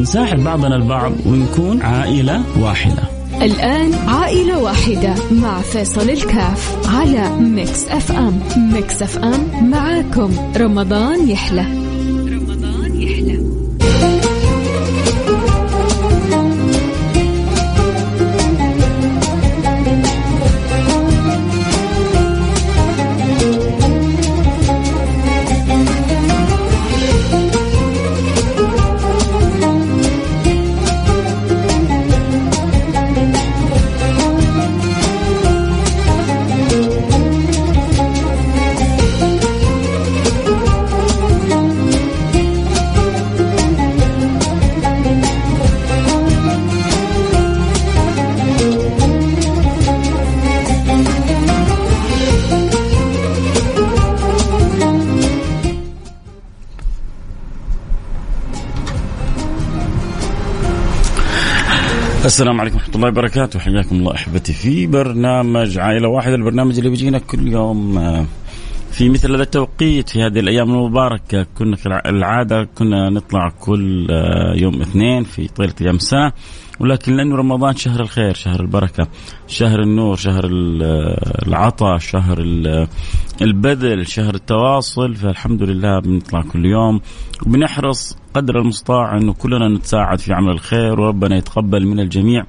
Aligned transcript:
نساعد 0.00 0.44
بعضنا 0.44 0.76
البعض 0.76 1.12
ونكون 1.26 1.82
عائلة 1.82 2.42
واحدة. 2.60 3.02
الآن 3.42 3.94
عائلة 3.94 4.58
واحدة 4.58 5.14
مع 5.30 5.60
فيصل 5.60 6.10
الكاف 6.10 6.88
على 6.88 7.36
Mix 7.40 7.88
FM 7.88 8.40
Mix 8.56 9.02
FM 9.02 9.70
معاكم. 9.70 10.30
رمضان 10.56 11.28
يحلى. 11.28 11.66
رمضان 12.28 13.02
يحلى. 13.02 13.43
السلام 62.34 62.60
عليكم 62.60 62.76
ورحمة 62.76 62.94
الله 62.94 63.08
وبركاته. 63.08 63.58
حياكم 63.58 63.96
الله 63.96 64.14
أحبتي 64.14 64.52
في 64.52 64.86
برنامج 64.86 65.78
عائلة 65.78 66.08
واحدة 66.08 66.34
البرنامج 66.34 66.78
اللي 66.78 66.90
بيجينا 66.90 67.18
كل 67.18 67.48
يوم. 67.48 67.98
في 68.94 69.08
مثل 69.08 69.32
هذا 69.32 69.42
التوقيت 69.42 70.08
في 70.08 70.22
هذه 70.22 70.40
الأيام 70.40 70.70
المباركة 70.70 71.46
كنا 71.58 71.76
العادة 72.06 72.64
كنا 72.64 73.10
نطلع 73.10 73.48
كل 73.48 74.06
آه، 74.10 74.54
يوم 74.54 74.80
اثنين 74.80 75.24
في 75.24 75.48
طيلة 75.48 75.74
أيام 75.80 75.96
السنة 75.96 76.32
ولكن 76.80 77.16
لأنه 77.16 77.36
رمضان 77.36 77.76
شهر 77.76 78.00
الخير 78.00 78.34
شهر 78.34 78.60
البركة 78.60 79.08
شهر 79.46 79.82
النور 79.82 80.16
شهر 80.16 80.44
العطاء 81.46 81.98
شهر 81.98 82.38
البذل 83.42 84.06
شهر 84.06 84.34
التواصل 84.34 85.14
فالحمد 85.14 85.62
لله 85.62 86.00
بنطلع 86.00 86.42
كل 86.42 86.66
يوم 86.66 87.00
وبنحرص 87.46 88.16
قدر 88.34 88.58
المستطاع 88.58 89.16
أنه 89.16 89.32
كلنا 89.32 89.68
نتساعد 89.68 90.18
في 90.18 90.32
عمل 90.32 90.50
الخير 90.50 91.00
وربنا 91.00 91.36
يتقبل 91.36 91.86
من 91.86 92.00
الجميع. 92.00 92.44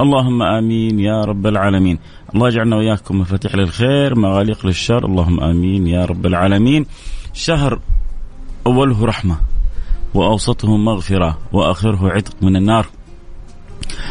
اللهم 0.00 0.42
آمين 0.42 1.00
يا 1.00 1.20
رب 1.20 1.46
العالمين. 1.46 1.98
الله 2.34 2.48
يجعلنا 2.48 2.76
وإياكم 2.76 3.20
مفاتيح 3.20 3.54
للخير 3.54 4.14
مغاليق 4.14 4.66
للشر. 4.66 5.06
اللهم 5.06 5.40
آمين 5.40 5.86
يا 5.86 6.04
رب 6.04 6.26
العالمين. 6.26 6.86
شهر 7.34 7.80
أوله 8.66 9.04
رحمة 9.04 9.36
وأوسطه 10.14 10.76
مغفرة 10.76 11.38
وآخره 11.52 12.10
عتق 12.10 12.42
من 12.42 12.56
النار. 12.56 12.86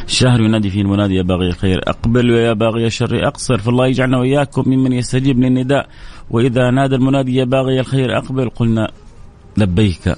شهر 0.07 0.41
ينادي 0.41 0.69
فيه 0.69 0.81
المنادي 0.81 1.15
يا 1.15 1.21
باغي 1.21 1.47
الخير 1.47 1.81
أقبل 1.87 2.31
ويا 2.31 2.53
باغي 2.53 2.85
الشر 2.87 3.27
أقصر. 3.27 3.57
فالله 3.57 3.87
يجعلنا 3.87 4.17
وإياكم 4.17 4.63
ممن 4.69 4.93
يستجيب 4.93 5.39
للنداء. 5.39 5.87
وإذا 6.29 6.71
نادى 6.71 6.95
المنادي 6.95 7.35
يا 7.35 7.45
باغي 7.45 7.79
الخير 7.79 8.17
أقبل 8.17 8.49
قلنا 8.49 8.91
لبيك. 9.57 10.15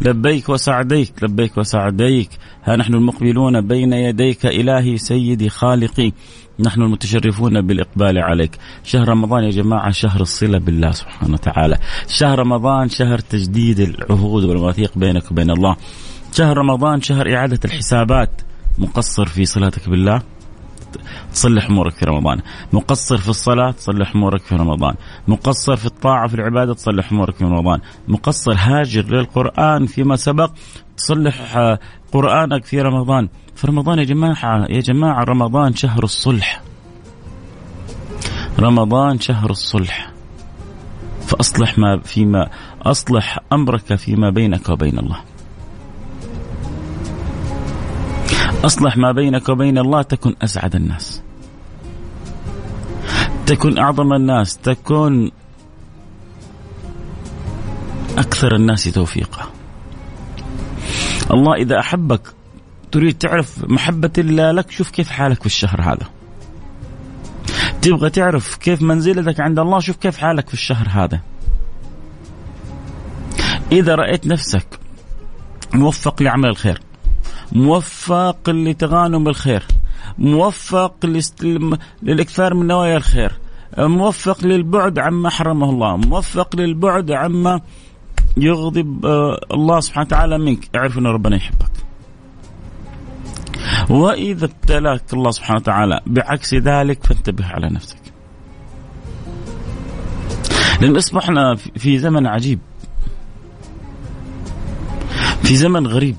لبيك 0.00 0.48
وسعديك 0.48 1.12
لبيك 1.22 1.58
وسعديك. 1.58 2.30
ها 2.64 2.76
نحن 2.76 2.94
المقبلون 2.94 3.60
بين 3.60 3.92
يديك 3.92 4.46
إلهي 4.46 4.96
سيدي 4.98 5.48
خالقي. 5.48 6.12
نحن 6.60 6.82
المتشرفون 6.82 7.60
بالإقبال 7.66 8.18
عليك. 8.18 8.58
شهر 8.84 9.08
رمضان 9.08 9.44
يا 9.44 9.50
جماعة 9.50 9.90
شهر 9.90 10.20
الصلة 10.20 10.58
بالله 10.58 10.90
سبحانه 10.90 11.32
وتعالى. 11.32 11.78
شهر 12.08 12.38
رمضان 12.38 12.88
شهر 12.88 13.18
تجديد 13.18 13.80
العهود 13.80 14.44
والمواثيق 14.44 14.98
بينك 14.98 15.30
وبين 15.30 15.50
الله. 15.50 15.76
شهر 16.32 16.56
رمضان 16.56 17.00
شهر 17.00 17.34
إعادة 17.34 17.60
الحسابات. 17.64 18.30
مقصر 18.78 19.26
في 19.26 19.44
صلاتك 19.44 19.88
بالله؟ 19.88 20.22
تصلح 21.32 21.66
أمورك 21.66 21.92
في 21.92 22.04
رمضان، 22.04 22.40
مقصر 22.72 23.16
في 23.16 23.28
الصلاة 23.28 23.70
تصلح 23.70 24.14
أمورك 24.14 24.40
في 24.40 24.54
رمضان، 24.54 24.94
مقصر 25.28 25.76
في 25.76 25.86
الطاعة 25.86 26.28
في 26.28 26.34
العبادة 26.34 26.74
تصلح 26.74 27.12
أمورك 27.12 27.34
في 27.34 27.44
رمضان، 27.44 27.80
مقصر 28.08 28.54
هاجر 28.58 29.04
للقرآن 29.04 29.86
فيما 29.86 30.16
سبق 30.16 30.50
تصلح 30.96 31.56
آه، 31.56 31.78
قرآنك 32.12 32.64
في 32.64 32.80
رمضان، 32.80 33.28
في 33.54 33.66
رمضان 33.66 33.98
يا 33.98 34.04
جماعة 34.04 34.66
يا 34.70 34.80
جماعة 34.80 35.24
رمضان 35.24 35.74
شهر 35.74 36.04
الصلح. 36.04 36.62
رمضان 38.58 39.20
شهر 39.20 39.50
الصلح. 39.50 40.10
فأصلح 41.26 41.78
ما 41.78 42.00
فيما 42.04 42.48
أصلح 42.82 43.38
أمرك 43.52 43.94
فيما 43.94 44.30
بينك 44.30 44.68
وبين 44.68 44.98
الله. 44.98 45.20
أصلح 48.64 48.96
ما 48.96 49.12
بينك 49.12 49.48
وبين 49.48 49.78
الله 49.78 50.02
تكن 50.02 50.34
أسعد 50.42 50.74
الناس. 50.74 51.22
تكن 53.46 53.78
أعظم 53.78 54.12
الناس 54.12 54.56
تكن 54.56 55.30
أكثر 58.18 58.54
الناس 58.56 58.84
توفيقا. 58.84 59.46
الله 61.30 61.54
إذا 61.54 61.80
أحبك 61.80 62.20
تريد 62.92 63.18
تعرف 63.18 63.64
محبة 63.64 64.12
الله 64.18 64.52
لك 64.52 64.70
شوف 64.70 64.90
كيف 64.90 65.10
حالك 65.10 65.40
في 65.40 65.46
الشهر 65.46 65.82
هذا. 65.82 66.08
تبغى 67.82 68.10
تعرف 68.10 68.56
كيف 68.56 68.82
منزلتك 68.82 69.40
عند 69.40 69.58
الله 69.58 69.80
شوف 69.80 69.96
كيف 69.96 70.18
حالك 70.18 70.48
في 70.48 70.54
الشهر 70.54 70.88
هذا. 70.88 71.20
إذا 73.72 73.94
رأيت 73.94 74.26
نفسك 74.26 74.66
موفق 75.74 76.22
لعمل 76.22 76.48
الخير 76.48 76.80
موفق 77.52 78.50
لتغانم 78.50 79.28
الخير 79.28 79.62
موفق 80.18 81.06
للإكثار 82.02 82.54
من 82.54 82.66
نوايا 82.66 82.96
الخير 82.96 83.32
موفق 83.78 84.44
للبعد 84.44 84.98
عما 84.98 85.30
حرمه 85.30 85.70
الله 85.70 85.96
موفق 85.96 86.56
للبعد 86.56 87.10
عما 87.10 87.60
يغضب 88.36 89.06
آه، 89.06 89.40
الله 89.54 89.80
سبحانه 89.80 90.06
وتعالى 90.06 90.38
منك. 90.38 90.76
اعرف 90.76 90.98
ان 90.98 91.06
ربنا 91.06 91.36
يحبك. 91.36 91.70
وإذا 93.90 94.44
ابتلاك 94.44 95.12
الله 95.12 95.30
سبحانه 95.30 95.60
وتعالى 95.60 96.00
بعكس 96.06 96.54
ذلك 96.54 97.06
فانتبه 97.06 97.46
على 97.46 97.68
نفسك. 97.68 97.98
لأن 100.80 100.96
أصبحنا 100.96 101.54
في 101.54 101.98
زمن 101.98 102.26
عجيب. 102.26 102.58
في 105.42 105.56
زمن 105.56 105.86
غريب. 105.86 106.16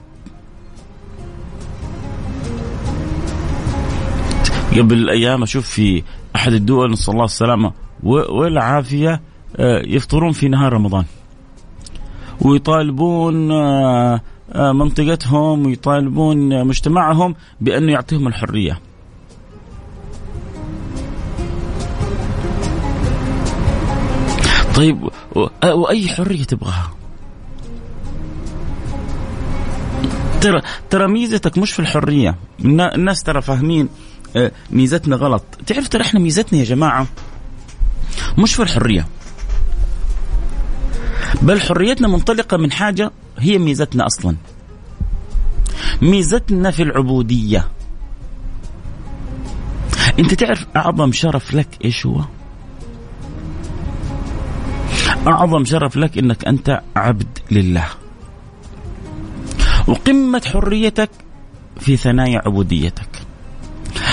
قبل 4.77 5.09
أيام 5.09 5.44
أشوف 5.44 5.68
في 5.68 6.03
أحد 6.35 6.53
الدول 6.53 6.91
نسأل 6.91 7.13
الله 7.13 7.25
السلامة 7.25 7.71
والعافية 8.03 9.21
آه، 9.56 9.81
يفطرون 9.85 10.31
في 10.31 10.47
نهار 10.47 10.74
رمضان 10.74 11.06
ويطالبون 12.41 13.51
آه، 13.51 14.21
آه، 14.51 14.71
منطقتهم 14.71 15.65
ويطالبون 15.65 16.68
مجتمعهم 16.68 17.35
بانه 17.62 17.91
يعطيهم 17.91 18.27
الحرية. 18.27 18.79
طيب 24.75 25.09
وأي 25.63 26.07
حرية 26.07 26.44
تبغاها؟ 26.44 26.91
ترى 30.41 30.62
ترى 30.89 31.07
ميزتك 31.07 31.57
مش 31.57 31.71
في 31.71 31.79
الحرية، 31.79 32.35
الناس 32.59 33.24
ترى 33.24 33.41
فاهمين 33.41 33.89
ميزتنا 34.71 35.15
غلط 35.15 35.44
تعرف 35.68 35.88
ترى 35.88 36.01
إحنا 36.01 36.19
ميزتنا 36.19 36.59
يا 36.59 36.63
جماعة 36.63 37.07
مش 38.38 38.56
في 38.56 38.63
الحرية 38.63 39.07
بل 41.41 41.62
حريتنا 41.62 42.07
منطلقة 42.07 42.57
من 42.57 42.71
حاجة 42.71 43.12
هي 43.39 43.57
ميزتنا 43.57 44.06
أصلا 44.06 44.35
ميزتنا 46.01 46.71
في 46.71 46.83
العبودية 46.83 47.68
أنت 50.19 50.33
تعرف 50.33 50.65
أعظم 50.75 51.12
شرف 51.12 51.53
لك 51.53 51.68
إيش 51.85 52.06
هو؟ 52.06 52.21
أعظم 55.27 55.65
شرف 55.65 55.97
لك 55.97 56.18
إنك 56.18 56.45
أنت 56.45 56.81
عبد 56.95 57.39
لله. 57.51 57.88
وقمة 59.88 60.41
حريتك 60.53 61.09
في 61.79 61.97
ثنايا 61.97 62.41
عبوديتك. 62.45 63.16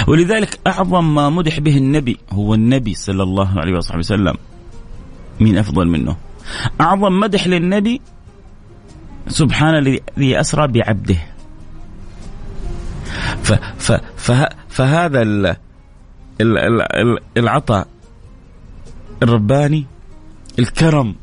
ولذلك 0.06 0.60
أعظم 0.66 1.14
ما 1.14 1.30
مدح 1.30 1.60
به 1.60 1.76
النبي 1.76 2.18
هو 2.30 2.54
النبي 2.54 2.94
صلى 2.94 3.22
الله 3.22 3.60
عليه 3.60 3.76
وصحبه 3.76 3.98
وسلم. 3.98 4.34
مين 5.40 5.58
أفضل 5.58 5.88
منه؟ 5.88 6.16
أعظم 6.80 7.20
مدح 7.20 7.46
للنبي 7.46 8.00
سبحان 9.28 9.74
الذي 9.74 10.40
أسرى 10.40 10.66
بعبده. 10.66 11.18
ف 13.42 13.52
ف 13.78 13.92
ف 14.16 14.32
فهذا 14.68 15.22
العطاء 17.36 17.88
الرباني 19.22 19.86
الكرم 20.58 21.14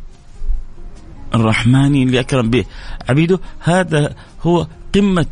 الرحماني 1.35 2.03
اللي 2.03 2.19
أكرم 2.19 2.49
به 2.49 2.65
عبيده 3.09 3.39
هذا 3.59 4.15
هو 4.41 4.67
قمة 4.95 5.27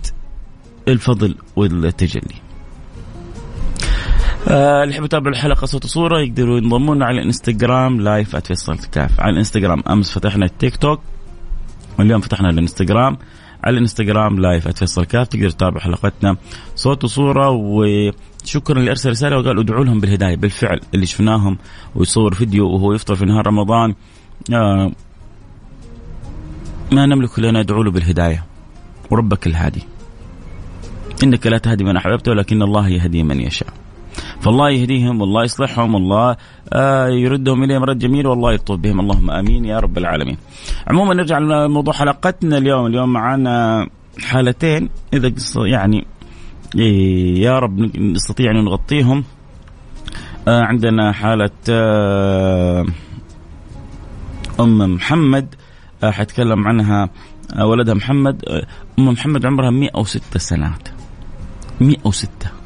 الفضل 0.88 1.36
والتجلي. 1.56 2.49
آه 4.48 4.84
اللي 4.84 4.94
يحب 4.94 5.04
يتابع 5.04 5.30
الحلقة 5.30 5.66
صوت 5.66 5.86
وصورة 5.86 6.20
يقدروا 6.20 6.58
ينضمون 6.58 7.04
على 7.04 7.20
الانستغرام 7.20 8.02
لايف 8.02 8.36
@فيصل 8.36 8.78
كاف 8.78 9.20
على 9.20 9.34
الانستغرام 9.34 9.84
أمس 9.90 10.12
فتحنا 10.12 10.46
التيك 10.46 10.76
توك 10.76 11.00
واليوم 12.00 12.22
فتحنا 12.22 12.50
الانستغرام. 12.50 13.18
على 13.64 13.74
الانستغرام 13.74 14.40
لايف 14.40 14.68
@فيصل 14.68 15.06
كاف 15.06 15.28
تقدر 15.28 15.50
تتابع 15.50 15.80
حلقتنا 15.80 16.38
صوت 16.76 17.04
وصورة 17.04 17.50
وشكرا 17.50 18.80
اللي 18.80 18.90
ارسل 18.90 19.10
رسالة 19.10 19.38
وقال 19.38 19.60
ادعوا 19.60 19.86
لهم 19.86 20.00
بالهداية 20.00 20.36
بالفعل 20.36 20.80
اللي 20.94 21.06
شفناهم 21.06 21.58
ويصور 21.96 22.34
فيديو 22.34 22.70
وهو 22.70 22.94
يفطر 22.94 23.16
في 23.16 23.26
نهار 23.26 23.48
رمضان. 23.48 23.96
آه 24.54 24.92
ما 26.92 27.06
نملك 27.06 27.40
إلا 27.40 27.52
ندعو 27.52 27.84
له 27.84 27.92
بالهداية 27.92 28.46
وربك 29.12 29.48
الهادي. 29.48 29.84
إنك 31.24 31.48
لا 31.48 31.58
تهدي 31.58 31.84
من 31.84 31.98
أحببت 31.98 32.28
ولكن 32.28 32.62
الله 32.62 32.90
يهدي 32.90 33.24
من 33.24 33.40
يشاء. 33.40 33.74
فالله 34.42 34.70
يهديهم 34.70 35.22
والله 35.22 35.44
يصلحهم 35.44 35.96
والله 35.96 36.36
آه 36.74 37.08
يردهم 37.08 37.64
اليه 37.64 37.78
مرد 37.78 38.00
جميل 38.00 38.28
والله 38.28 38.54
يطوب 38.54 38.82
بهم. 38.82 39.00
اللهم 39.00 39.32
آمين 39.32 39.66
يا 39.66 39.80
رب 39.80 39.98
العالمين. 39.98 40.38
عموما 40.88 41.14
نرجع 41.14 41.38
لموضوع 41.38 41.94
حلقتنا 41.94 42.58
اليوم، 42.58 42.86
اليوم 42.86 43.14
معنا 43.14 43.88
حالتين 44.22 44.90
إذا 45.14 45.34
يعني 45.56 46.06
إيه، 46.76 47.42
يا 47.42 47.60
رب 47.60 47.98
نستطيع 47.98 48.52
أن 48.52 48.64
نغطيهم. 48.66 49.24
آه 50.48 50.62
عندنا 50.62 51.12
حالة 51.12 51.50
آه 51.70 52.86
أم 54.60 54.96
محمد 54.96 55.56
حتكلم 56.04 56.68
عنها 56.68 57.10
ولدها 57.62 57.94
محمد. 57.94 58.46
أم 59.00 59.08
محمد 59.10 59.46
عمرها 59.46 59.70
106 59.70 60.38
سنوات. 60.38 60.88
106 61.82 62.59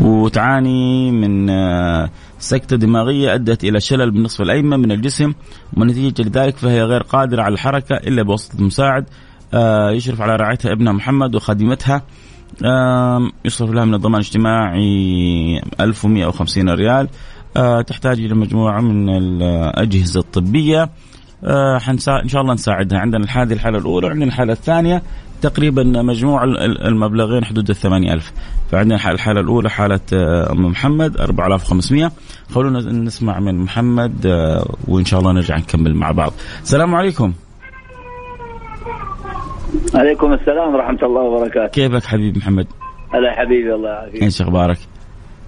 وتعاني 0.00 1.10
من 1.10 1.50
آه، 1.50 2.10
سكتة 2.38 2.76
دماغية 2.76 3.34
أدت 3.34 3.64
إلى 3.64 3.80
شلل 3.80 4.10
بالنصف 4.10 4.40
الأيمن 4.40 4.80
من 4.80 4.92
الجسم 4.92 5.32
ونتيجة 5.76 6.22
لذلك 6.22 6.56
فهي 6.56 6.82
غير 6.82 7.02
قادرة 7.02 7.42
على 7.42 7.54
الحركة 7.54 7.96
إلا 7.96 8.22
بواسطة 8.22 8.64
مساعد 8.64 9.04
آه، 9.54 9.90
يشرف 9.90 10.20
على 10.20 10.36
رعايتها 10.36 10.72
ابنها 10.72 10.92
محمد 10.92 11.34
وخادمتها 11.34 12.02
يصرف 13.44 13.70
لها 13.70 13.84
من 13.84 13.94
الضمان 13.94 14.20
الاجتماعي 14.20 15.60
1150 15.80 16.70
ريال 16.70 17.08
آه، 17.56 17.82
تحتاج 17.82 18.20
إلى 18.20 18.34
مجموعة 18.34 18.80
من 18.80 19.08
الأجهزة 19.16 20.20
الطبية 20.20 20.90
إن 21.44 22.28
شاء 22.28 22.42
الله 22.42 22.54
نساعدها. 22.54 22.98
عندنا 22.98 23.26
هذه 23.28 23.52
الحالة 23.52 23.78
الأولى 23.78 24.06
وعندنا 24.06 24.26
الحالة 24.26 24.52
الثانية 24.52 25.02
تقريبا 25.40 25.82
مجموع 25.82 26.44
المبلغين 26.84 27.44
حدود 27.44 27.70
ال 27.70 27.76
8000 27.76 28.32
فعندنا 28.72 29.10
الحالة 29.10 29.40
الأولى 29.40 29.70
حالة 29.70 30.00
آه، 30.12 30.52
أم 30.52 30.66
محمد 30.66 31.20
4500 31.20 32.12
خلونا 32.54 32.80
نسمع 32.92 33.40
من 33.40 33.58
محمد 33.58 34.26
آه، 34.26 34.74
وإن 34.88 35.04
شاء 35.04 35.20
الله 35.20 35.32
نرجع 35.32 35.56
نكمل 35.56 35.94
مع 35.94 36.10
بعض. 36.10 36.32
السلام 36.62 36.94
عليكم. 36.94 37.32
عليكم 39.94 40.32
السلام 40.32 40.74
ورحمة 40.74 40.98
الله 41.02 41.20
وبركاته. 41.22 41.66
كيفك 41.66 42.04
حبيبي 42.04 42.38
محمد؟ 42.38 42.66
هلا 43.14 43.32
حبيبي 43.32 43.74
الله 43.74 43.88
يعافيك. 43.88 44.22
إيش 44.22 44.42
أخبارك؟ 44.42 44.78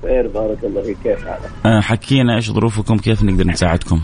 خير 0.02 0.28
بارك 0.28 0.64
الله 0.64 0.82
فيك. 0.82 0.96
كيف 1.04 1.24
حالك؟ 1.24 1.50
آه 1.66 1.80
حكينا 1.80 2.36
إيش 2.36 2.50
ظروفكم 2.50 2.96
كيف 2.96 3.22
نقدر 3.22 3.46
نساعدكم؟ 3.46 4.00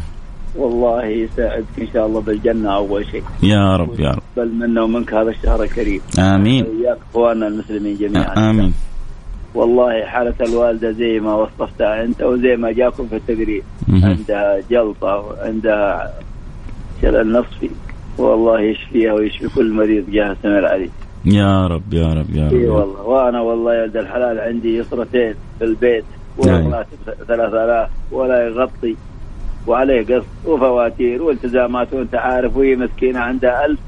والله 0.56 1.04
يساعدك 1.04 1.64
إن 1.78 1.86
شاء 1.92 2.06
الله 2.06 2.20
بالجنة 2.20 2.74
أول 2.74 3.06
شيء. 3.06 3.22
يا 3.42 3.76
رب 3.76 4.00
يا 4.00 4.10
رب. 4.10 4.22
بل 4.38 4.48
منا 4.54 4.82
ومنك 4.82 5.14
هذا 5.14 5.30
الشهر 5.30 5.62
الكريم. 5.62 6.00
آمين. 6.18 6.66
وياك 6.66 6.98
إخواننا 7.10 7.46
المسلمين 7.46 7.96
جميعا. 7.96 8.50
آمين. 8.50 8.72
والله 9.54 10.04
حالة 10.04 10.34
الوالدة 10.40 10.90
زي 10.90 11.20
ما 11.20 11.34
وصفتها 11.34 12.04
أنت 12.04 12.22
وزي 12.22 12.56
ما 12.56 12.72
جاكم 12.72 13.06
في 13.06 13.16
التقرير 13.16 13.62
عندها 13.88 14.60
جلطة 14.70 15.16
وعندها 15.16 16.12
شلل 17.02 17.32
نصفي. 17.32 17.70
والله 18.18 18.60
يشفيها 18.60 19.12
ويشفي 19.12 19.48
كل 19.54 19.72
مريض 19.72 20.10
جاه 20.10 20.36
سمر 20.42 20.66
علي 20.66 20.90
يا 21.24 21.66
رب 21.66 21.94
يا 21.94 22.08
رب 22.14 22.30
يا 22.34 22.46
رب 22.48 22.54
اي 22.54 22.68
والله. 22.68 23.02
وأنا 23.02 23.40
والله 23.40 23.74
يا 23.74 23.82
ولد 23.82 23.96
الحلال 23.96 24.40
عندي 24.40 24.76
يسرتين 24.76 25.34
في 25.58 25.64
البيت. 25.64 26.04
وراتب 26.38 26.98
3000 27.28 27.90
ولا 28.12 28.48
يغطي 28.48 28.96
وعليه 29.66 30.02
قسط 30.02 30.26
وفواتير 30.46 31.22
والتزامات 31.22 31.94
وأنت 31.94 32.14
عارف 32.14 32.56
وهي 32.56 32.76
مسكينة 32.76 33.20
عندها 33.20 33.66
1000 33.66 33.78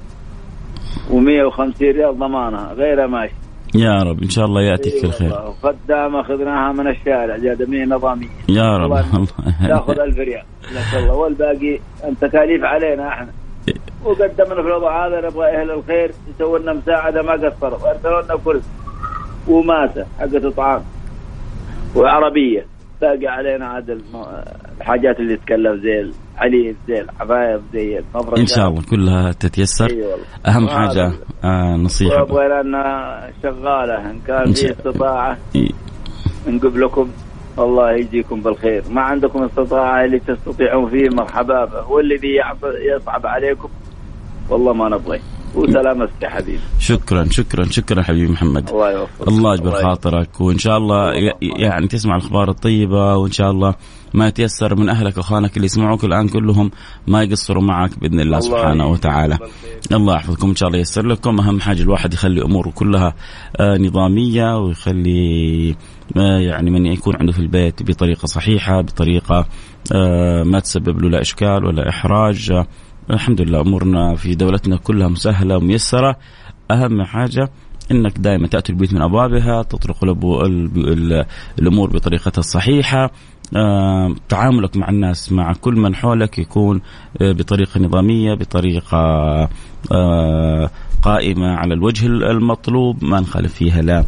و150 1.10 1.82
ريال 1.82 2.18
ضمانها 2.18 2.72
غير 2.72 3.06
ماشي 3.06 3.34
يا 3.74 4.02
رب 4.02 4.22
إن 4.22 4.28
شاء 4.28 4.44
الله 4.44 4.62
يأتيك 4.62 4.94
في 4.94 5.04
الخير. 5.04 5.30
خدامه 5.62 6.20
أخذناها 6.20 6.72
من 6.72 6.88
الشارع 6.88 7.36
جادميه 7.36 7.84
نظامية. 7.84 8.28
يا 8.48 8.76
رب. 8.76 8.92
الله 8.92 9.26
تأخذ 9.68 10.00
1000 10.00 10.18
ريال. 10.18 10.42
نسال 10.72 10.98
الله. 10.98 11.14
والباقي 11.14 11.78
تكاليف 12.20 12.64
علينا 12.64 13.08
إحنا. 13.08 13.28
وقدمنا 14.04 14.62
في 14.62 14.68
الوضع 14.68 15.06
هذا 15.06 15.28
نبغى 15.28 15.46
أهل 15.46 15.70
الخير 15.70 16.10
يسووا 16.34 16.58
لنا 16.58 16.72
مساعدة 16.72 17.22
ما 17.22 17.32
قصروا. 17.32 17.90
ارسلوا 17.90 18.22
لنا 18.22 18.36
كرسي. 18.44 18.68
وماسة 19.48 20.06
حقت 20.18 20.46
طعام. 20.46 20.82
وعربية. 21.96 22.66
باقي 23.00 23.26
علينا 23.26 23.66
عاد 23.66 24.00
الحاجات 24.80 25.20
اللي 25.20 25.36
تكلف 25.36 25.82
زي 25.82 26.00
الحليب 26.40 26.76
زي 26.88 27.00
الحفايض 27.00 27.62
زي 27.72 27.98
المفرشات 27.98 28.38
إن 28.38 28.46
شاء 28.46 28.68
الله 28.68 28.82
كلها 28.90 29.32
تتيسر. 29.32 29.90
أيوة 29.90 30.18
أهم 30.46 30.68
حاجة 30.68 31.12
آه 31.44 31.76
نصيحة. 31.76 32.22
أبغى 32.22 32.62
لنا 32.62 33.30
شغالة 33.42 34.10
إن 34.10 34.20
كان 34.26 34.52
في 34.52 34.70
استطاعة. 34.70 35.38
نقب 36.46 36.76
لكم 36.76 37.10
الله 37.58 37.92
يجزيكم 37.92 38.40
بالخير. 38.40 38.82
ما 38.90 39.00
عندكم 39.00 39.42
استطاعة 39.42 40.04
اللي 40.04 40.18
تستطيعون 40.18 40.90
فيه 40.90 41.08
مرحبا 41.12 41.64
به 41.64 41.90
والذي 41.90 42.36
يصعب 42.96 43.26
عليكم؟ 43.26 43.68
والله 44.50 44.72
ما 44.72 44.88
نبغي 44.88 45.20
وسلامتك 45.54 46.22
يا 46.22 46.28
حبيبي. 46.28 46.60
شكرا 46.78 47.24
شكرا 47.30 47.64
شكرا 47.64 48.02
حبيبي 48.02 48.32
محمد. 48.32 48.68
الله 48.70 48.92
يوفقك. 48.92 49.28
الله 49.28 49.54
يجبر 49.54 49.70
خاطرك 49.70 50.40
وإن 50.40 50.58
شاء 50.58 50.78
الله 50.78 51.12
يعني 51.58 51.88
تسمع 51.88 52.16
الأخبار 52.16 52.50
الطيبة 52.50 53.16
وإن 53.16 53.32
شاء 53.32 53.50
الله 53.50 53.74
ما 54.14 54.28
يتيسر 54.28 54.74
من 54.74 54.88
أهلك 54.88 55.16
وأخوانك 55.16 55.56
اللي 55.56 55.66
يسمعوك 55.66 56.04
الآن 56.04 56.28
كلهم 56.28 56.70
ما 57.06 57.22
يقصروا 57.22 57.62
معك 57.62 57.98
بإذن 57.98 58.20
الله, 58.20 58.38
الله 58.38 58.40
سبحانه 58.40 58.86
وتعالى. 58.86 59.38
الله 59.92 60.14
يحفظكم 60.14 60.48
إن 60.48 60.56
شاء 60.56 60.68
الله 60.68 60.78
ييسر 60.78 61.06
لكم. 61.06 61.40
أهم 61.40 61.60
حاجة 61.60 61.82
الواحد 61.82 62.14
يخلي 62.14 62.42
أموره 62.42 62.70
كلها 62.70 63.14
آه، 63.60 63.78
نظامية 63.78 64.58
ويخلي 64.58 65.76
آه، 66.16 66.38
يعني 66.38 66.70
من 66.70 66.86
يكون 66.86 67.16
عنده 67.16 67.32
في 67.32 67.38
البيت 67.38 67.82
بطريقة 67.82 68.26
صحيحة 68.26 68.80
بطريقة 68.80 69.46
آه، 69.94 70.42
ما 70.42 70.60
تسبب 70.60 71.02
له 71.02 71.10
لا 71.10 71.20
إشكال 71.20 71.64
ولا 71.64 71.88
إحراج 71.88 72.64
الحمد 73.10 73.40
لله 73.40 73.60
أمورنا 73.60 74.14
في 74.14 74.34
دولتنا 74.34 74.76
كلها 74.76 75.08
مسهلة 75.08 75.56
وميسرة. 75.56 76.16
أهم 76.70 77.02
حاجة 77.02 77.50
إنك 77.90 78.18
دائما 78.18 78.46
تأتي 78.46 78.72
البيوت 78.72 78.94
من 78.94 79.02
أبوابها 79.02 79.62
تطرق 79.62 80.04
الأمور 81.58 81.90
بطريقتها 81.90 82.40
الصحيحة. 82.40 83.10
آه، 83.56 84.14
تعاملك 84.28 84.76
مع 84.76 84.88
الناس 84.88 85.32
مع 85.32 85.52
كل 85.52 85.74
من 85.74 85.94
حولك 85.94 86.38
يكون 86.38 86.80
آه، 87.22 87.32
بطريقة 87.32 87.80
نظامية 87.80 88.34
بطريقة 88.34 88.98
آه، 89.92 90.70
قائمة 91.02 91.54
على 91.54 91.74
الوجه 91.74 92.06
المطلوب. 92.06 93.04
ما 93.04 93.20
نخالف 93.20 93.54
فيها 93.54 93.82
لا 93.82 94.04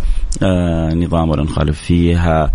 نظام 0.94 1.30
ولا 1.30 1.42
نخالف 1.42 1.80
فيها 1.80 2.50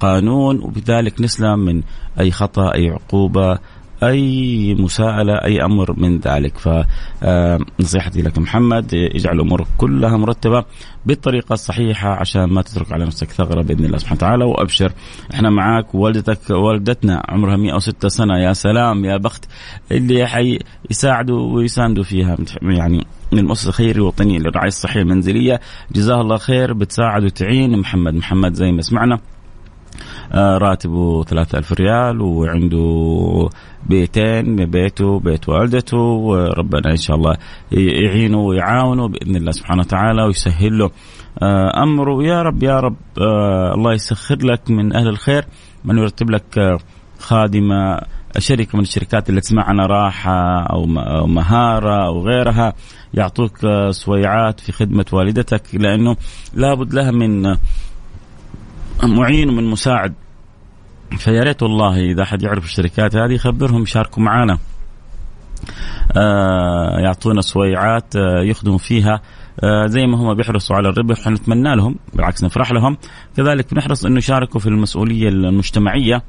قانون. 0.00 0.60
وبذلك 0.60 1.20
نسلم 1.20 1.58
من 1.58 1.82
أي 2.20 2.30
خطأ 2.30 2.74
أي 2.74 2.90
عقوبة 2.90 3.58
أي 4.02 4.74
مساءلة 4.74 5.34
أي 5.34 5.64
أمر 5.64 6.00
من 6.00 6.18
ذلك. 6.18 6.58
فنصيحتي 6.58 8.22
لك 8.22 8.38
محمد 8.38 8.94
اجعل 8.94 9.40
امورك 9.40 9.66
كلها 9.76 10.16
مرتبة 10.16 10.64
بالطريقة 11.06 11.52
الصحيحة 11.52 12.08
عشان 12.08 12.44
ما 12.44 12.62
تترك 12.62 12.92
على 12.92 13.04
نفسك 13.04 13.30
ثغرة 13.30 13.62
بإذن 13.62 13.84
الله 13.84 13.98
سبحانه 13.98 14.16
وتعالى. 14.16 14.44
وأبشر 14.44 14.92
إحنا 15.34 15.50
معاك 15.50 15.94
والدتك 15.94 16.50
والدتنا 16.50 17.22
عمرها 17.28 17.56
106 17.56 18.08
سنة. 18.08 18.38
يا 18.38 18.52
سلام 18.52 19.04
يا 19.04 19.16
بخت 19.16 19.44
اللي 19.92 20.26
حي 20.26 20.58
يساعدوا 20.90 21.54
ويساندوا 21.54 22.04
فيها. 22.04 22.36
يعني 22.62 23.06
من 23.32 23.38
المؤسسه 23.38 23.68
الخيريه 23.68 23.92
الوطنيه 23.92 24.38
للرعاية 24.38 24.68
الصحية 24.68 25.00
المنزلية. 25.00 25.60
جزاها 25.92 26.20
الله 26.20 26.36
خير 26.36 26.72
بتساعد 26.72 27.24
وتعين 27.24 27.78
محمد. 27.78 28.14
محمد 28.14 28.54
زي 28.54 28.72
ما 28.72 28.82
سمعنا 28.82 29.14
آه، 29.14 29.35
راتبه 30.36 31.22
ثلاثة 31.24 31.58
ألف 31.58 31.72
ريال 31.72 32.20
وعنده 32.20 33.48
بيتين 33.86 34.66
بيته 34.66 35.20
بيت 35.20 35.48
والدته 35.48 35.96
وربنا 35.98 36.90
إن 36.90 36.96
شاء 36.96 37.16
الله 37.16 37.36
يعينه 37.72 38.38
ويعاونه 38.38 39.08
بإذن 39.08 39.36
الله 39.36 39.50
سبحانه 39.50 39.80
وتعالى 39.80 40.22
ويسهل 40.22 40.78
له 40.78 40.90
آه، 41.42 41.82
أمره. 41.82 42.24
يا 42.24 42.42
رب 42.42 42.62
يا 42.62 42.80
رب 42.80 42.96
آه، 43.18 43.74
الله 43.74 43.94
يسخر 43.94 44.36
لك 44.36 44.70
من 44.70 44.96
أهل 44.96 45.08
الخير 45.08 45.44
من 45.84 45.98
يرتب 45.98 46.30
لك 46.30 46.78
خادمة 47.18 48.00
شركة 48.38 48.76
من 48.76 48.82
الشركات 48.82 49.28
اللي 49.28 49.40
تسمعنا 49.40 49.86
راحة 49.86 50.62
أو 50.62 50.86
مهارة 51.26 52.06
أو 52.06 52.26
غيرها 52.26 52.72
يعطوك 53.14 53.58
سويعات 53.90 54.60
في 54.60 54.72
خدمة 54.72 55.06
والدتك 55.12 55.62
لأنه 55.74 56.16
لابد 56.54 56.94
لها 56.94 57.10
من 57.10 57.56
معين 59.02 59.48
ومن 59.48 59.64
مساعد. 59.64 60.14
فيا 61.10 61.42
ريت 61.42 61.62
والله 61.62 61.96
إذا 61.96 62.22
أحد 62.22 62.42
يعرف 62.42 62.64
الشركات 62.64 63.16
هذه 63.16 63.36
خبرهم 63.36 63.82
يشاركوا 63.82 64.22
معنا 64.22 64.58
آه 66.16 66.98
يعطونا 66.98 67.40
سويعات 67.40 68.16
آه 68.16 68.42
يخدموا 68.42 68.78
فيها. 68.78 69.20
آه 69.60 69.86
زي 69.86 70.06
ما 70.06 70.18
هم 70.18 70.34
بيحرصوا 70.34 70.76
على 70.76 70.88
الربح 70.88 71.28
نتمنى 71.28 71.76
لهم 71.76 71.96
بالعكس 72.14 72.44
نفرح 72.44 72.72
لهم. 72.72 72.96
كذلك 73.36 73.74
بنحرص 73.74 74.04
إنه 74.04 74.18
يشاركوا 74.18 74.60
في 74.60 74.66
المسؤولية 74.66 75.28
المجتمعية. 75.28 76.22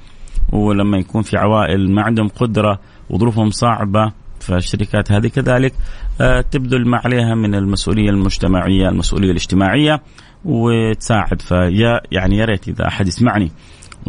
ولما 0.53 0.97
يكون 0.97 1.21
في 1.21 1.37
عوائل 1.37 1.91
ما 1.91 2.01
عندهم 2.01 2.27
قدرة 2.27 2.79
وظروفهم 3.09 3.49
صعبة 3.49 4.11
فالشركات 4.39 5.11
هذه 5.11 5.27
كذلك 5.27 5.73
آه 6.21 6.41
تبذل 6.41 6.87
ما 6.87 7.01
عليها 7.05 7.35
من 7.35 7.55
المسؤولية 7.55 8.09
المجتمعية 8.09 8.89
المسؤولية 8.89 9.31
الاجتماعية 9.31 10.01
وتساعد. 10.45 11.41
فيا 11.41 12.01
يعني 12.11 12.37
يا 12.37 12.45
ريت 12.45 12.67
إذا 12.67 12.87
أحد 12.87 13.07
يسمعني. 13.07 13.51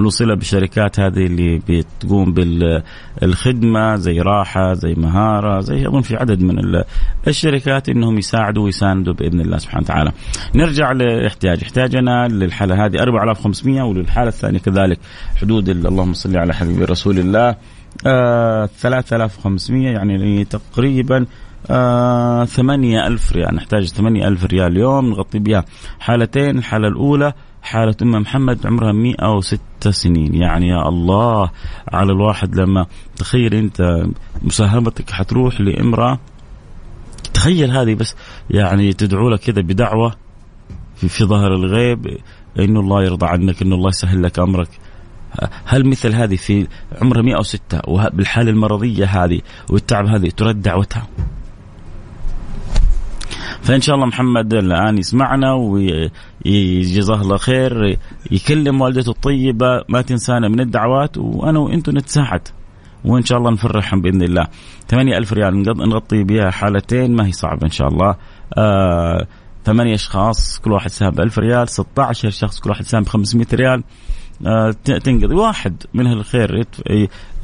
له 0.03 0.11
صله 0.11 0.35
بالشركات 0.35 1.01
هذه 1.01 1.27
اللي 1.27 1.61
بتقوم 1.69 2.35
بالخدمة 2.35 3.97
زي 3.97 4.21
راحة 4.21 4.73
زي 4.75 4.95
مهارة 4.95 5.61
زي 5.61 5.89
أظن 5.89 6.01
في 6.01 6.17
عدد 6.17 6.43
من 6.43 6.83
الشركات 7.29 7.89
إنهم 7.89 8.19
يساعدوا 8.19 8.65
ويساندوا 8.65 9.15
بإذن 9.15 9.41
الله 9.41 9.59
سبحانه 9.59 9.85
وتعالى. 9.85 10.13
نرجع 10.55 10.93
لاحتياج، 10.93 11.63
احتاجنا 11.63 12.29
للحالة 12.29 12.87
هذه 12.87 12.99
4500 12.99 13.83
وللحالة 13.83 14.29
الثانية 14.29 14.59
كذلك 14.59 14.99
حدود 15.37 15.69
اللهم 15.69 16.13
صل 16.13 16.37
على 16.37 16.55
حبيب 16.55 16.83
رسول 16.83 17.19
الله. 17.19 17.57
آه 18.07 18.67
3500 18.67 19.91
يعني 19.91 20.45
تقريبا 20.45 21.27
آه 21.71 22.45
ثمانية 22.45 23.07
ألف 23.07 23.33
ريال. 23.33 23.55
نحتاج 23.55 23.89
ثمانية 23.89 24.29
ألف 24.29 24.45
ريال 24.45 24.73
اليوم 24.73 25.11
نغطي 25.11 25.39
بها 25.39 25.65
حالتين. 26.01 26.59
الحالة 26.59 26.89
الأولى 26.89 27.33
حالة 27.63 27.95
أم 28.03 28.11
محمد 28.11 28.67
عمرها 28.67 28.93
106 28.93 29.91
سنين. 29.91 30.35
يعني 30.35 30.69
يا 30.69 30.89
الله 30.89 31.51
على 31.93 32.13
الواحد 32.13 32.55
لما 32.55 32.87
تخيل 33.17 33.55
أنت 33.55 34.07
مساهمتك 34.43 35.11
حتروح 35.11 35.61
لامرأة. 35.61 36.19
تخيل 37.35 37.71
هذه 37.71 37.95
بس 37.95 38.17
يعني 38.51 38.93
تدعو 38.93 39.29
لك 39.29 39.41
كذا 39.41 39.63
بدعوة 39.63 40.15
في, 40.97 41.09
في 41.09 41.25
ظهر 41.25 41.55
الغيب 41.55 42.19
انه 42.59 42.81
الله 42.81 43.05
يرضى 43.05 43.27
عنك 43.27 43.63
انه 43.63 43.75
الله 43.75 43.89
يسهل 43.89 44.23
لك 44.23 44.39
أمرك. 44.39 44.69
هل 45.65 45.87
مثل 45.87 46.15
هذه 46.15 46.37
في 46.37 46.67
عمرها 47.03 47.23
106 47.23 47.81
وبالحاله 47.89 48.51
المرضية 48.51 49.05
هذه 49.05 49.41
والتعب 49.71 50.07
هذه 50.07 50.29
ترد 50.29 50.63
دعوتها؟ 50.63 51.07
فإن 53.63 53.81
شاء 53.81 53.95
الله 53.95 54.07
محمد 54.07 54.55
الآن 54.55 54.99
يسمعنا 54.99 55.53
وجزاه 56.47 57.21
الله 57.21 57.37
خير 57.37 57.99
يكلم 58.31 58.81
والدته 58.81 59.11
الطيبة 59.11 59.85
ما 59.89 60.03
تنسانا 60.03 60.49
من 60.49 60.61
الدعوات 60.61 61.19
وأنا 61.19 61.59
وأنتم 61.59 61.99
نتساعد. 61.99 62.49
وإن 63.05 63.25
شاء 63.25 63.39
الله 63.39 63.51
نفرحهم 63.51 64.01
بإذن 64.01 64.23
الله. 64.23 64.47
8000 64.89 65.33
ريال 65.33 65.63
نغطي 65.63 66.25
بها 66.25 66.51
حالتين 66.51 67.17
ما 67.17 67.27
هي 67.27 67.33
صعبة 67.33 67.65
إن 67.65 67.71
شاء 67.71 67.89
الله. 67.89 68.17
آه 68.59 69.27
أشخاص 69.69 70.59
كل 70.59 70.73
واحد 70.73 70.91
ساهم 70.91 71.11
ب 71.11 71.21
1000 71.21 71.39
ريال 71.39 71.69
16 71.69 72.31
شخص 72.31 72.61
كل 72.61 72.71
واحد 72.71 72.85
ساهم 72.85 73.03
ب 73.03 73.09
500 73.09 73.47
ريال. 73.55 73.85
آه 74.47 74.71
تنقضي. 74.85 75.35
واحد 75.35 75.83
من 75.95 76.07
أهل 76.07 76.19
الخير 76.19 76.65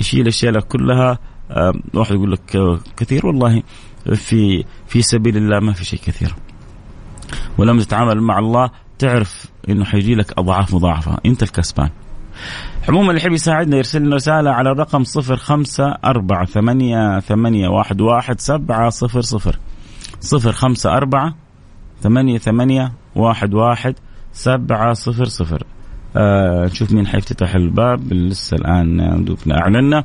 يشيل 0.00 0.26
الشيلة 0.26 0.60
كلها. 0.60 1.18
آه 1.50 1.72
واحد 1.94 2.14
يقول 2.14 2.32
لك 2.32 2.78
كثير 2.96 3.26
والله. 3.26 3.62
في 4.14 4.64
في 4.86 5.02
سبيل 5.02 5.36
الله 5.36 5.60
ما 5.60 5.72
في 5.72 5.84
شيء 5.84 6.00
كثير. 6.06 6.34
ولما 7.58 7.82
تتعامل 7.82 8.20
مع 8.20 8.38
الله 8.38 8.70
تعرف 8.98 9.46
إنه 9.68 9.84
حيجي 9.84 10.14
لك 10.14 10.38
أضعاف 10.38 10.74
مضاعفة. 10.74 11.18
أنت 11.26 11.42
الكسبان. 11.42 11.90
عموما 12.88 13.08
اللي 13.08 13.20
يحب 13.20 13.32
يساعدنا 13.32 13.76
يرسل 13.76 14.02
لنا 14.02 14.14
رسالة 14.14 14.50
على 14.50 14.70
الرقم 14.70 15.04
صفر 15.04 15.36
خمسة 15.36 15.94
أربعة 16.04 16.44
ثمانية 16.44 17.20
ثمانية 17.20 17.68
واحد 17.68 18.00
واحد 18.00 18.40
سبعة 18.40 18.90
صفر 18.90 19.20
صفر. 19.20 19.58
صفر 20.20 20.52
خمسة 20.52 20.92
أربعة 20.96 21.34
ثمانية 22.00 22.38
ثمانية 22.38 22.92
واحد 23.16 23.54
واحد 23.54 23.94
سبعة 24.32 24.92
صفر 24.92 25.24
صفر. 25.24 25.62
آه 26.16 26.64
نشوف 26.64 26.92
مين 26.92 27.06
حيفتتح 27.06 27.54
الباب. 27.54 28.12
لسه 28.12 28.56
الآن 28.56 29.24
دوبنا 29.24 29.60
أعلنا 29.60 30.04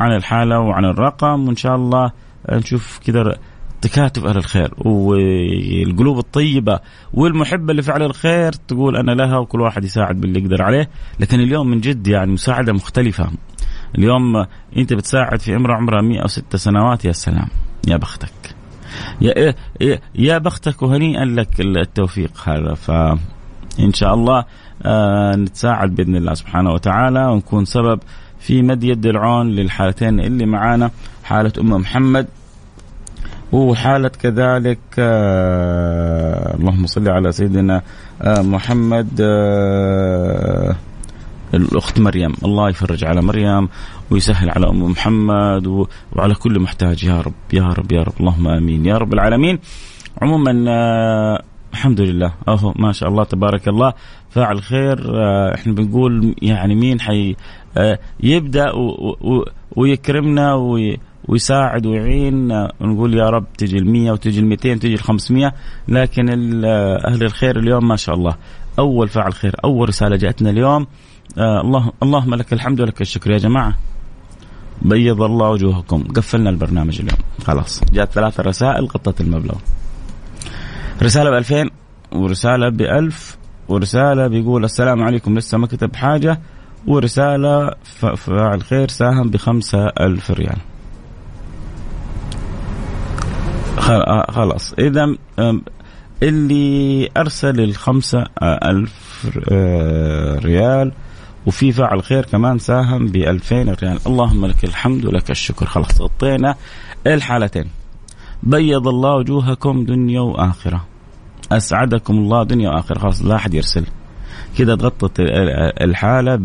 عن 0.00 0.16
الحالة 0.16 0.60
وعن 0.60 0.84
الرقم. 0.84 1.48
وإن 1.48 1.56
شاء 1.56 1.76
الله 1.76 2.12
نشوف 2.52 3.00
كذا 3.06 3.36
تكاتف 3.82 4.24
أهل 4.24 4.36
الخير 4.36 4.74
والقلوب 4.78 6.18
الطيبة 6.18 6.80
والمحبة 7.14 7.72
لفعل 7.72 8.02
الخير 8.02 8.52
تقول 8.52 8.96
أنا 8.96 9.12
لها 9.12 9.38
وكل 9.38 9.60
واحد 9.60 9.84
يساعد 9.84 10.20
باللي 10.20 10.40
يقدر 10.40 10.62
عليه. 10.62 10.88
لكن 11.20 11.40
اليوم 11.40 11.70
من 11.70 11.80
جد 11.80 12.06
يعني 12.06 12.32
مساعدة 12.32 12.72
مختلفة. 12.72 13.30
اليوم 13.98 14.46
أنت 14.76 14.92
بتساعد 14.92 15.40
في 15.40 15.56
امراه 15.56 15.74
عمرها 15.76 16.02
106 16.02 16.58
سنوات 16.58 17.04
يا 17.04 17.12
سلام 17.12 17.48
يا 17.88 17.96
بختك. 17.96 18.54
يا 19.20 19.54
يا 20.14 20.38
بختك 20.38 20.82
وهنيئا 20.82 21.24
لك 21.24 21.60
التوفيق 21.60 22.48
هذا. 22.48 22.74
فان 22.74 23.92
شاء 23.92 24.14
الله 24.14 24.44
آه 24.82 25.36
نتساعد 25.36 25.94
بإذن 25.94 26.16
الله 26.16 26.34
سبحانه 26.34 26.70
وتعالى 26.70 27.26
ونكون 27.26 27.64
سبب 27.64 28.00
في 28.38 28.62
مد 28.62 28.84
يد 28.84 29.06
العون 29.06 29.50
للحالتين 29.50 30.20
اللي 30.20 30.46
معانا. 30.46 30.90
حالة 31.24 31.52
أم 31.60 31.70
محمد 31.70 32.26
وحالة 33.52 34.08
كذلك 34.08 34.78
آه 34.98 36.54
اللهم 36.54 36.86
صل 36.86 37.08
على 37.08 37.32
سيدنا 37.32 37.82
آه 38.22 38.42
محمد 38.42 39.08
آه 39.20 40.76
الأخت 41.54 42.00
مريم. 42.00 42.32
الله 42.44 42.70
يفرج 42.70 43.04
على 43.04 43.22
مريم 43.22 43.68
ويسهل 44.10 44.50
على 44.50 44.68
أم 44.68 44.82
محمد 44.82 45.86
وعلى 46.12 46.34
كل 46.34 46.60
محتاج. 46.60 47.04
يا 47.04 47.20
رب 47.20 47.32
يا 47.52 47.62
رب 47.62 47.92
يا 47.92 48.02
رب. 48.02 48.12
اللهم 48.20 48.48
آمين. 48.48 48.86
يا 48.86 48.98
رب 48.98 49.12
العالمين. 49.12 49.58
عموما 50.22 50.50
الحمد 51.72 52.00
لله. 52.00 52.32
اهو 52.48 52.72
ما 52.76 52.92
شاء 52.92 53.08
الله 53.08 53.24
تبارك 53.24 53.68
الله. 53.68 53.92
فاعل 54.30 54.62
خير 54.62 54.98
إحنا 55.54 55.72
بنقول 55.72 56.34
يعني 56.42 56.74
مين 56.74 57.00
حي 57.00 57.36
يبدأ 58.20 58.72
ويكرمنا 59.76 60.54
وي 60.54 60.98
ويساعد 61.28 61.86
ويعين 61.86 62.48
نقول 62.80 63.14
يا 63.14 63.30
رب 63.30 63.44
تجي 63.58 63.80
ال100 63.80 64.10
وتجي 64.12 64.40
ال200 64.40 64.66
وتجي 64.66 64.96
ال500 64.96 65.52
لكن 65.88 66.28
أهل 67.08 67.22
الخير 67.22 67.58
اليوم 67.58 67.88
ما 67.88 67.96
شاء 67.96 68.14
الله. 68.14 68.36
أول 68.78 69.08
فاعل 69.08 69.32
خير 69.32 69.56
أول 69.64 69.88
رسالة 69.88 70.16
جاءتنا 70.16 70.50
اليوم 70.50 70.86
آه 71.38 71.60
الله 71.60 71.92
اللهم 72.02 72.34
لك 72.34 72.52
الحمد 72.52 72.80
ولك 72.80 73.00
الشكر 73.00 73.30
يا 73.30 73.38
جماعة. 73.38 73.74
بيض 74.82 75.22
الله 75.22 75.50
وجوهكم. 75.50 76.04
قفلنا 76.16 76.50
البرنامج 76.50 77.00
اليوم. 77.00 77.18
خلاص. 77.44 77.80
جاءت 77.92 78.12
ثلاث 78.12 78.40
رسائل 78.40 78.84
غطت 78.84 79.20
المبلغ. 79.20 79.54
رسالة 81.02 81.30
ب 81.30 81.34
2000 81.34 81.70
ورسالة 82.12 82.68
ب 82.68 82.80
1000 82.80 83.38
ورسالة 83.68 84.26
بيقول 84.26 84.64
السلام 84.64 85.02
عليكم. 85.02 85.38
لسه 85.38 85.58
ما 85.58 85.66
كتب 85.66 85.96
حاجة. 85.96 86.40
ورسالة 86.86 87.70
فاعل 88.16 88.62
خير 88.62 88.88
ساهم 88.88 89.30
بخمسة 89.30 89.86
ألف 89.86 90.30
ريال. 90.30 90.58
خلاص. 94.28 94.74
إذا 94.78 95.14
اللي 96.22 97.08
أرسل 97.16 97.60
الخمسة 97.60 98.26
ألف 98.42 99.26
ريال 100.44 100.92
وفي 101.46 101.72
فاعل 101.72 102.02
خير 102.02 102.24
كمان 102.24 102.58
ساهم 102.58 103.06
ب 103.06 103.16
2000 103.16 103.68
ريال. 103.82 103.98
اللهم 104.06 104.46
لك 104.46 104.64
الحمد 104.64 105.04
ولك 105.04 105.30
الشكر. 105.30 105.66
خلاص 105.66 106.00
غطينا 106.00 106.54
الحالتين. 107.06 107.64
بيض 108.42 108.88
الله 108.88 109.16
وجوهكم 109.16 109.84
دنيا 109.84 110.20
وآخرة. 110.20 110.84
أسعدكم 111.52 112.14
الله 112.14 112.42
دنيا 112.42 112.70
وآخرة. 112.70 112.98
خلاص 112.98 113.22
لا 113.22 113.34
أحد 113.34 113.54
يرسل. 113.54 113.84
كذا 114.58 114.76
تغطت 114.76 115.12
الحالة 115.80 116.40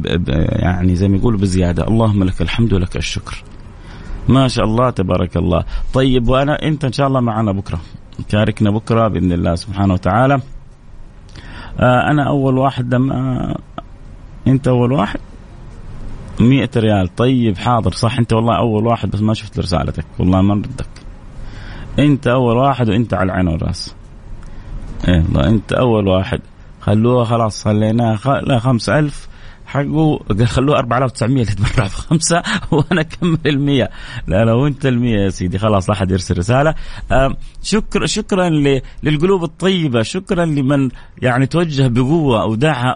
يعني 0.51 0.95
زي 0.95 1.07
ما 1.07 1.17
يقولوا 1.17 1.39
بزيادة. 1.39 1.87
اللهم 1.87 2.23
لك 2.23 2.41
الحمد 2.41 2.73
ولك 2.73 2.97
الشكر. 2.97 3.43
ما 4.27 4.47
شاء 4.47 4.65
الله 4.65 4.89
تبارك 4.89 5.37
الله. 5.37 5.63
طيب 5.93 6.29
وأنا 6.29 6.63
أنت 6.63 6.85
إن 6.85 6.91
شاء 6.91 7.07
الله 7.07 7.19
معنا 7.19 7.51
بكرة. 7.51 7.79
شاركنا 8.31 8.71
بكرة 8.71 9.07
بإذن 9.07 9.31
الله 9.31 9.55
سبحانه 9.55 9.93
وتعالى. 9.93 10.41
آه 11.79 12.11
أنا 12.11 12.27
أول 12.27 12.57
واحد 12.57 12.93
لما 12.93 13.55
أنت 14.47 14.67
أول 14.67 14.91
واحد؟ 14.91 15.19
مئة 16.39 16.69
ريال. 16.77 17.15
طيب 17.15 17.57
حاضر. 17.57 17.91
صح 17.91 18.17
أنت 18.17 18.33
والله 18.33 18.57
أول 18.57 18.87
واحد 18.87 19.11
بس 19.11 19.21
ما 19.21 19.33
شفت 19.33 19.59
رسالتك. 19.59 20.05
والله 20.19 20.41
ما 20.41 20.53
ردك. 20.53 20.87
أنت 21.99 22.27
أول 22.27 22.57
واحد 22.57 22.89
وأنت 22.89 23.13
على 23.13 23.31
العين 23.31 23.47
والرأس. 23.47 23.95
إيه 25.07 25.23
والله 25.23 25.47
أنت 25.47 25.73
أول 25.73 26.07
واحد. 26.07 26.39
خلوها 26.81 27.25
خلاص 27.25 27.63
خليناها 27.63 28.15
خ... 28.15 28.27
لا 28.27 28.59
خمسة 28.59 28.99
ألف. 28.99 29.26
حقه 29.67 30.17
قال 30.17 30.47
خلوه 30.47 30.79
4900 30.79 31.43
اللي 31.43 31.55
تبرع 31.55 31.85
بخمسه 31.85 32.43
وأنا 32.71 33.01
أكمل 33.01 33.37
ال 33.45 33.59
100 33.59 33.89
لا 34.27 34.45
لو 34.45 34.67
انت 34.67 34.85
ال 34.85 34.99
100 34.99 35.13
يا 35.13 35.29
سيدي 35.29 35.57
خلاص 35.59 35.89
لا 35.89 35.95
أحد 35.95 36.11
يرسل 36.11 36.37
رسالة 36.37 36.75
شكرا 37.63 38.05
شكرا 38.05 38.49
للقلوب 39.03 39.43
الطيبة 39.43 40.01
شكرا 40.01 40.45
لمن 40.45 40.89
يعني 41.21 41.45
توجه 41.45 41.87
بقوة 41.87 42.45
ودعا 42.45 42.95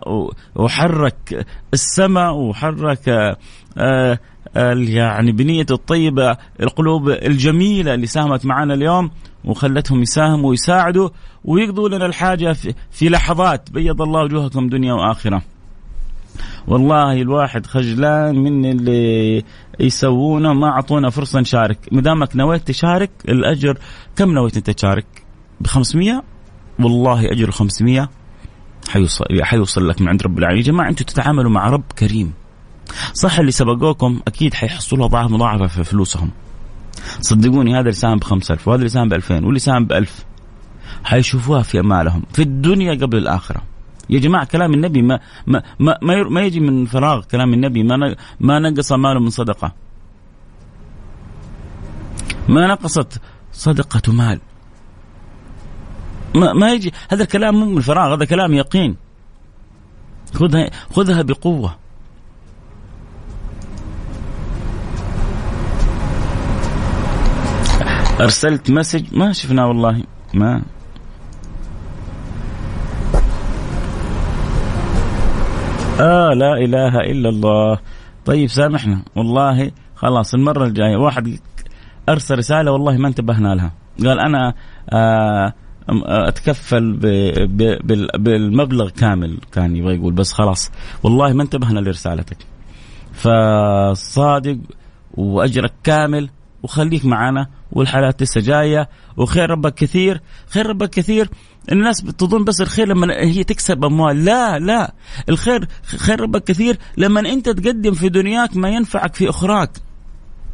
وحرك 0.55 1.45
السماء 1.73 2.33
وحرك 2.33 3.37
آه 3.77 4.19
يعني 4.55 5.31
بنيته 5.31 5.73
الطيبة 5.73 6.37
القلوب 6.61 7.09
الجميلة 7.09 7.93
اللي 7.93 8.07
ساهمت 8.07 8.45
معنا 8.45 8.73
اليوم 8.73 9.11
وخلتهم 9.45 10.01
يساهموا 10.01 10.49
ويساعدوا 10.49 11.09
ويقضوا 11.45 11.89
لنا 11.89 12.05
الحاجة 12.05 12.53
في, 12.53 12.73
في 12.91 13.09
لحظات 13.09 13.71
بيض 13.71 14.01
الله 14.01 14.23
وجوهكم 14.23 14.69
دنيا 14.69 14.93
وآخرة. 14.93 15.41
والله 16.67 17.21
الواحد 17.21 17.65
خجلان 17.65 18.35
من 18.35 18.65
اللي 18.65 19.43
يسوونه 19.79 20.53
ما 20.53 20.67
أعطونا 20.67 21.09
فرصة 21.09 21.39
نشارك، 21.39 21.77
ما 21.91 22.01
دامك 22.01 22.35
نويت 22.35 22.67
تشارك 22.67 23.09
الأجر 23.29 23.77
كم 24.15 24.31
نويت 24.31 24.57
أنت 24.57 24.69
تشارك؟ 24.69 25.05
ب 25.61 25.67
500 25.67 26.23
والله 26.79 27.31
أجر 27.31 27.51
500 27.51 28.09
حيوصل 28.89 29.25
حيوصل 29.41 29.89
لك 29.89 30.01
من 30.01 30.07
عند 30.07 30.23
رب 30.23 30.39
العالمين، 30.39 30.61
يا 30.65 30.67
جماعة 30.71 30.89
أنتم 30.89 31.05
تتعاملوا 31.05 31.51
مع 31.51 31.69
رب 31.69 31.83
كريم. 31.99 32.33
صح 33.13 33.39
اللي 33.39 33.51
سبقوكم 33.51 34.19
أكيد 34.27 34.53
حيحصلوا 34.53 35.05
أضعاف 35.05 35.31
مضاعفة 35.31 35.67
في 35.67 35.83
فلوسهم. 35.83 36.29
صدقوني 37.21 37.73
هذا 37.73 37.79
اللي 37.79 37.91
ساهم 37.91 38.17
ب 38.17 38.23
5000 38.23 38.67
وهذا 38.67 38.79
اللي 38.79 38.89
ساهم 38.89 39.09
ب 39.09 39.13
2000 39.13 39.45
واللي 39.45 39.59
ساهم 39.59 39.85
ب 39.85 39.91
1000 39.91 40.25
حيشوفوها 41.03 41.61
في 41.61 41.79
امالهم 41.79 42.23
في 42.33 42.41
الدنيا 42.41 42.93
قبل 42.93 43.17
الآخرة. 43.17 43.70
يا 44.11 44.19
جماعة 44.19 44.45
كلام 44.45 44.73
النبي 44.73 45.01
ما 45.01 45.19
ما 45.47 45.63
ما, 45.79 45.97
ما, 46.29 46.41
يجي 46.41 46.59
من 46.59 46.85
فراغ 46.85 47.23
كلام 47.31 47.53
النبي 47.53 47.83
ما 47.83 48.15
ما 48.39 48.59
نقص 48.59 48.91
ماله 48.91 49.19
من 49.19 49.29
صدقة. 49.29 49.71
ما 52.49 52.67
نقصت 52.67 53.21
صدقة 53.53 54.13
مال. 54.13 54.39
ما 56.35 56.53
ما 56.53 56.71
يجي 56.73 56.93
هذا 57.11 57.23
الكلام 57.23 57.55
مو 57.55 57.65
من 57.65 57.81
فراغ 57.81 58.13
هذا 58.13 58.25
كلام 58.25 58.53
يقين. 58.53 58.95
خذها 60.33 60.69
خذها 60.95 61.21
بقوة. 61.21 61.81
أرسلت 68.21 68.71
مسج 68.71 69.15
ما 69.17 69.33
شفناه 69.33 69.67
والله 69.67 70.03
ما 70.33 70.61
آه 76.01 76.33
لا 76.33 76.53
إله 76.53 76.99
إلا 76.99 77.29
الله. 77.29 77.79
طيب 78.25 78.49
سامحنا. 78.49 79.03
والله 79.15 79.71
خلاص 79.95 80.33
المرة 80.33 80.65
الجاية 80.65 80.95
واحد 80.95 81.39
أرسل 82.09 82.37
رسالة 82.37 82.71
والله 82.71 82.97
ما 82.97 83.07
انتبهنا 83.07 83.55
لها. 83.55 83.73
قال 83.99 84.19
أنا 84.19 84.53
آه 84.89 85.53
أتكفل 86.05 86.93
بالمبلغ 88.17 88.89
كامل 88.89 89.37
كان 89.51 89.75
يبغى 89.75 89.95
يقول 89.95 90.13
بس 90.13 90.33
خلاص. 90.33 90.71
والله 91.03 91.33
ما 91.33 91.43
انتبهنا 91.43 91.79
لرسالتك. 91.79 92.37
فصادق 93.13 94.57
وأجرك 95.13 95.73
كامل 95.83 96.29
وخليك 96.63 97.05
معنا 97.05 97.47
والحالات 97.71 98.23
لسه 98.23 98.41
جاية 98.41 98.89
وخير 99.17 99.49
ربك 99.49 99.73
كثير. 99.73 100.21
خير 100.49 100.65
ربك 100.65 100.89
كثير 100.89 101.29
الناس 101.71 102.01
بتظن 102.01 102.43
بس 102.43 102.61
الخير 102.61 102.87
لما 102.87 103.13
هي 103.13 103.43
تكسب 103.43 103.85
أموال. 103.85 104.25
لا 104.25 104.59
لا. 104.59 104.93
الخير 105.29 105.67
خير 105.83 106.21
ربك 106.21 106.43
كثير 106.43 106.77
لما 106.97 107.19
أنت 107.19 107.49
تقدم 107.49 107.93
في 107.93 108.09
دنياك 108.09 108.57
ما 108.57 108.69
ينفعك 108.69 109.15
في 109.15 109.29
أخراك. 109.29 109.71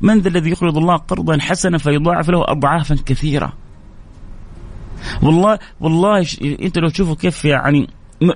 من 0.02 0.20
ذا 0.20 0.30
الذي 0.30 0.50
يقرض 0.50 0.78
الله 0.78 0.96
قرضا 0.96 1.38
حسنا 1.38 1.78
فيضاعف 1.78 2.30
له 2.30 2.44
اضعافا 2.48 2.98
كثيرة. 3.06 3.54
والله 5.24 5.60
والله 5.80 6.26
أنت 6.42 6.78
لو 6.78 6.90
تشوفوا 6.90 7.16
كيف 7.16 7.46
يعني 7.46 7.88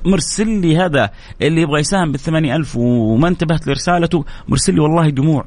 مرسل 0.05 0.49
لي 0.61 0.77
هذا 0.77 1.09
اللي 1.41 1.61
يبغى 1.61 1.79
يساهم 1.79 2.11
بالثمانية 2.11 2.55
ألف 2.55 2.75
وما 2.75 3.27
انتبهت 3.27 3.67
لرسالته 3.67 4.25
مرسل 4.47 4.73
لي 4.73 4.79
والله 4.79 5.09
دموع. 5.09 5.45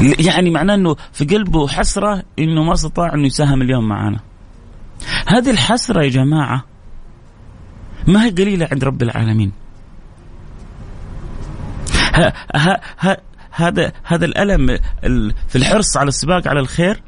يعني 0.00 0.50
معناه 0.50 0.74
إنه 0.74 0.96
في 1.12 1.24
قلبه 1.24 1.68
حسرة 1.68 2.22
إنه 2.38 2.62
ما 2.62 2.72
استطاع 2.72 3.14
إنه 3.14 3.26
يساهم 3.26 3.62
اليوم 3.62 3.88
معنا. 3.88 4.20
هذه 5.26 5.50
الحسرة 5.50 6.02
يا 6.02 6.08
جماعة 6.08 6.64
ما 8.06 8.24
هي 8.24 8.30
قليلة 8.30 8.68
عند 8.72 8.84
رب 8.84 9.02
العالمين. 9.02 9.52
ها 12.14 12.32
ها 12.54 12.80
ها 12.98 13.16
هذا 13.50 13.92
هذا 14.04 14.24
الألم 14.24 14.78
في 15.48 15.56
الحرص 15.56 15.96
على 15.96 16.08
السباق 16.08 16.48
على 16.48 16.60
الخير 16.60 17.02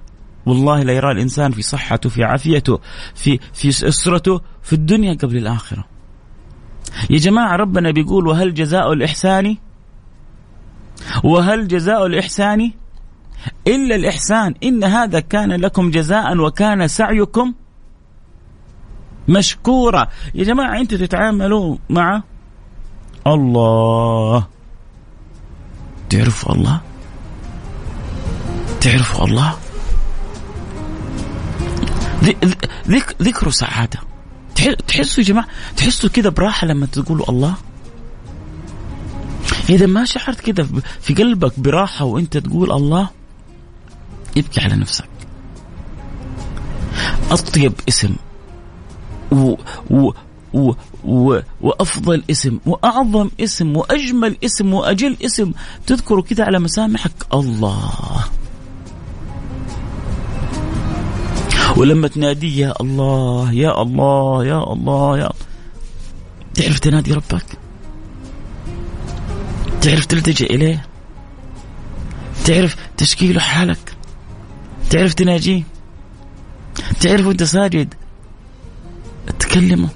والله 0.47 0.83
لا 0.83 0.93
يرى 0.93 1.13
الإنسان 1.13 1.53
في 1.53 1.63
صحته 1.63 2.09
في 2.09 2.25
عافيته 2.25 2.79
في 3.15 3.39
في 3.53 3.69
أسرته 3.69 4.41
في 4.63 4.73
الدنيا 4.73 5.15
قبل 5.15 5.37
الآخرة. 5.37 5.85
يا 7.11 7.19
جماعة 7.19 7.57
ربنا 7.57 7.91
بيقول 7.91 8.27
وهل 8.27 8.55
جزاء 8.55 8.93
الإحسان 8.93 9.57
وهل 11.25 11.69
جزاء 11.69 12.07
الإحسان 12.07 12.73
إلا 13.67 13.95
الإحسان. 13.95 14.55
إن 14.63 14.85
هذا 14.85 15.21
كان 15.21 15.53
لكم 15.53 15.91
جزاء 15.91 16.37
وكان 16.37 16.89
سعيكم 16.89 17.55
مشكورا. 19.29 20.09
يا 20.35 20.45
جماعة 20.45 20.81
أنتوا 20.81 20.99
تتعاملوا 20.99 21.77
مع 21.91 22.23
الله. 23.27 24.47
تعرفوا 26.11 26.55
الله؟ 26.55 26.81
تعرفوا 28.81 29.25
الله؟ 29.25 29.57
ذكروا 33.23 33.53
سعادة. 33.53 33.99
تحسوا 34.89 35.25
يا 35.25 35.29
جماعة 35.29 35.47
تحسوا 35.77 36.11
كذا 36.11 36.29
براحة 36.31 36.67
لما 36.67 36.87
تقولوا 36.87 37.31
الله؟ 37.31 37.55
إذا 39.71 39.87
ما 39.87 40.05
شعرت 40.05 40.41
كذا 40.41 40.69
في 41.01 41.15
قلبك 41.15 41.61
براحة 41.61 42.05
وأنت 42.05 42.37
تقول 42.37 42.73
الله؟ 42.73 43.09
ابكي 44.37 44.61
على 44.61 44.77
نفسك. 44.77 45.09
أطيب 47.31 47.73
اسم 47.89 48.17
و 49.33 49.55
و 49.91 50.11
و 50.55 50.73
و 51.05 51.41
وأفضل 51.61 52.23
اسم 52.31 52.59
وأعظم 52.67 53.31
اسم 53.41 53.77
وأجمل 53.77 54.37
اسم 54.45 54.75
وأجل 54.75 55.17
اسم 55.25 55.53
تذكره 55.87 56.21
كذا 56.21 56.45
على 56.45 56.59
مسامحك 56.59 57.13
الله. 57.35 58.25
ولما 61.77 62.09
تنادي 62.09 62.59
يا 62.59 62.75
الله 62.81 63.53
يا 63.53 63.83
الله 63.83 64.45
يا 64.45 64.73
الله 64.73 65.19
يا 65.19 65.31
تعرف 66.55 66.79
تنادي 66.79 67.13
ربك؟ 67.13 67.47
تعرف 69.81 70.07
تلتجئ 70.07 70.55
إليه؟ 70.55 70.87
تعرف 72.45 72.77
تشكي 72.97 73.33
له 73.33 73.41
حالك؟ 73.41 73.92
تعرف 74.93 75.15
تناجيه؟ 75.15 75.63
تعرف 77.01 77.27
وانت 77.27 77.43
ساجد؟ 77.43 77.95
تكلمه. 79.39 79.89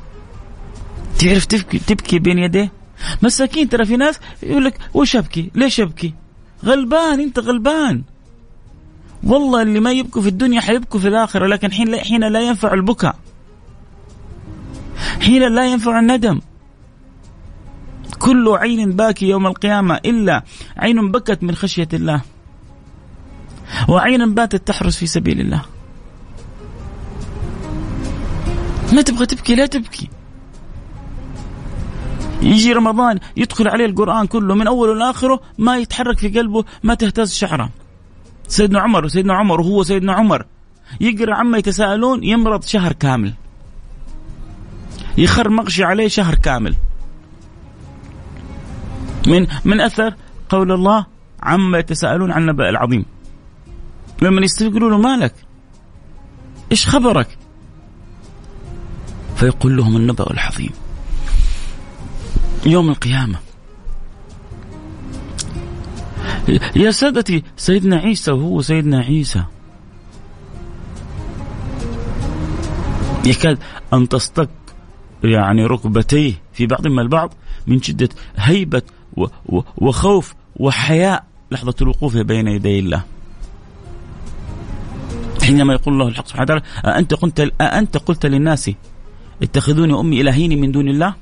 تعرف 1.19 1.45
تبكي 1.45 1.79
تبكي 1.79 2.19
بين 2.19 2.39
يديه؟ 2.39 2.73
مساكين 3.23 3.69
ترى 3.69 3.85
في 3.85 3.97
ناس 3.97 4.21
يقول 4.43 4.65
لك 4.65 4.79
وش 4.95 5.17
أبكي؟ 5.17 5.51
ليش 5.55 5.81
أبكي؟ 5.81 6.15
غلبان 6.65 7.21
أنت 7.21 7.39
غلبان. 7.39 8.03
والله 9.25 9.63
اللي 9.63 9.81
ما 9.81 9.93
يبكوا 9.93 10.23
في 10.23 10.29
الدنيا 10.29 10.61
حيبكوا 10.61 11.01
في 11.01 11.09
الآخرة 11.09 11.47
لكن 11.47 11.73
حين 11.73 11.97
حين 11.97 12.25
لا 12.33 12.41
ينفع 12.41 12.75
البكاء. 12.75 13.17
حين 15.21 15.55
لا 15.55 15.67
ينفع 15.67 15.99
الندم. 15.99 16.41
كل 18.19 18.49
عين 18.49 18.93
باكي 18.93 19.29
يوم 19.29 19.47
القيامة 19.47 20.01
إلا 20.05 20.43
عين 20.77 21.11
بكت 21.11 21.43
من 21.43 21.55
خشية 21.55 21.89
الله. 21.93 22.36
وعين 23.89 24.35
باتت 24.35 24.69
تحرس 24.69 24.97
في 24.97 25.07
سبيل 25.07 25.41
الله؟ 25.41 25.63
ما 28.93 29.03
تبغى 29.03 29.27
تبكي 29.27 29.55
لا 29.55 29.67
تبكي. 29.67 30.09
يجي 32.43 32.73
رمضان 32.73 33.19
يدخل 33.37 33.69
عليه 33.69 33.87
القرآن 33.87 34.27
كله 34.27 34.55
من 34.55 34.67
أوله 34.67 34.95
لآخره 34.95 35.41
ما 35.59 35.77
يتحرك 35.77 36.19
في 36.19 36.29
قلبه 36.29 36.65
ما 36.83 36.95
تهتز 36.95 37.35
شعره. 37.35 37.71
سيدنا 38.49 38.81
عمر 38.81 39.05
وسيدنا 39.05 39.35
عمر 39.35 39.61
وهو 39.61 39.83
سيدنا 39.83 40.13
عمر. 40.13 40.47
يقرأ 41.01 41.35
عما 41.35 41.59
يتساءلون 41.59 42.25
يمرض 42.25 42.63
شهر 42.63 42.93
كامل. 42.93 43.33
يخر 45.19 45.49
مغشي 45.49 45.85
عليه 45.85 46.09
شهر 46.09 46.35
كامل. 46.35 46.75
من 49.27 49.47
من 49.65 49.81
أثر 49.81 50.15
قول 50.49 50.73
الله 50.73 51.07
عما 51.43 51.79
يتساءلون 51.79 52.33
عن 52.33 52.43
النبأ 52.43 52.69
العظيم. 52.69 53.05
لما 54.23 54.41
يستيقظوا 54.41 54.91
له 54.91 54.99
مالك. 54.99 55.35
إيش 56.73 56.89
خبرك؟ 56.89 57.39
فيقول 59.37 59.77
لهم 59.77 59.97
النبأ 59.97 60.31
العظيم. 60.31 60.71
يوم 62.67 62.89
القيامة. 62.89 63.39
يا 66.77 66.91
سادتي 66.91 67.43
سيدنا 67.57 67.97
عيسى 67.97 68.31
وهو 68.31 68.63
سيدنا 68.63 69.01
عيسى. 69.01 69.45
يكاد 73.27 73.59
أن 73.93 74.09
تصطك 74.09 74.49
يعني 75.25 75.67
ركبتيه 75.67 76.33
في 76.53 76.67
بعضهما 76.67 77.03
البعض 77.03 77.35
من 77.67 77.83
شدة 77.83 78.09
هيبة 78.37 78.83
وخوف 79.79 80.35
وحياء 80.57 81.25
لحظة 81.51 81.75
الوقوف 81.83 82.17
بين 82.17 82.49
يدي 82.49 82.79
الله. 82.79 83.03
حينما 85.47 85.73
يقول 85.75 85.95
الله 85.95 86.09
الحق 86.09 86.27
سبحانه 86.27 86.43
وتعالى 86.43 86.63
أنت 86.99 87.15
قلت 87.15 87.41
أنت 87.61 87.97
قلت 87.97 88.27
للناس 88.27 88.71
اتخذوني 89.43 90.01
أمي 90.01 90.21
إلهين 90.21 90.61
من 90.61 90.73
دون 90.73 90.89
الله؟ 90.89 91.15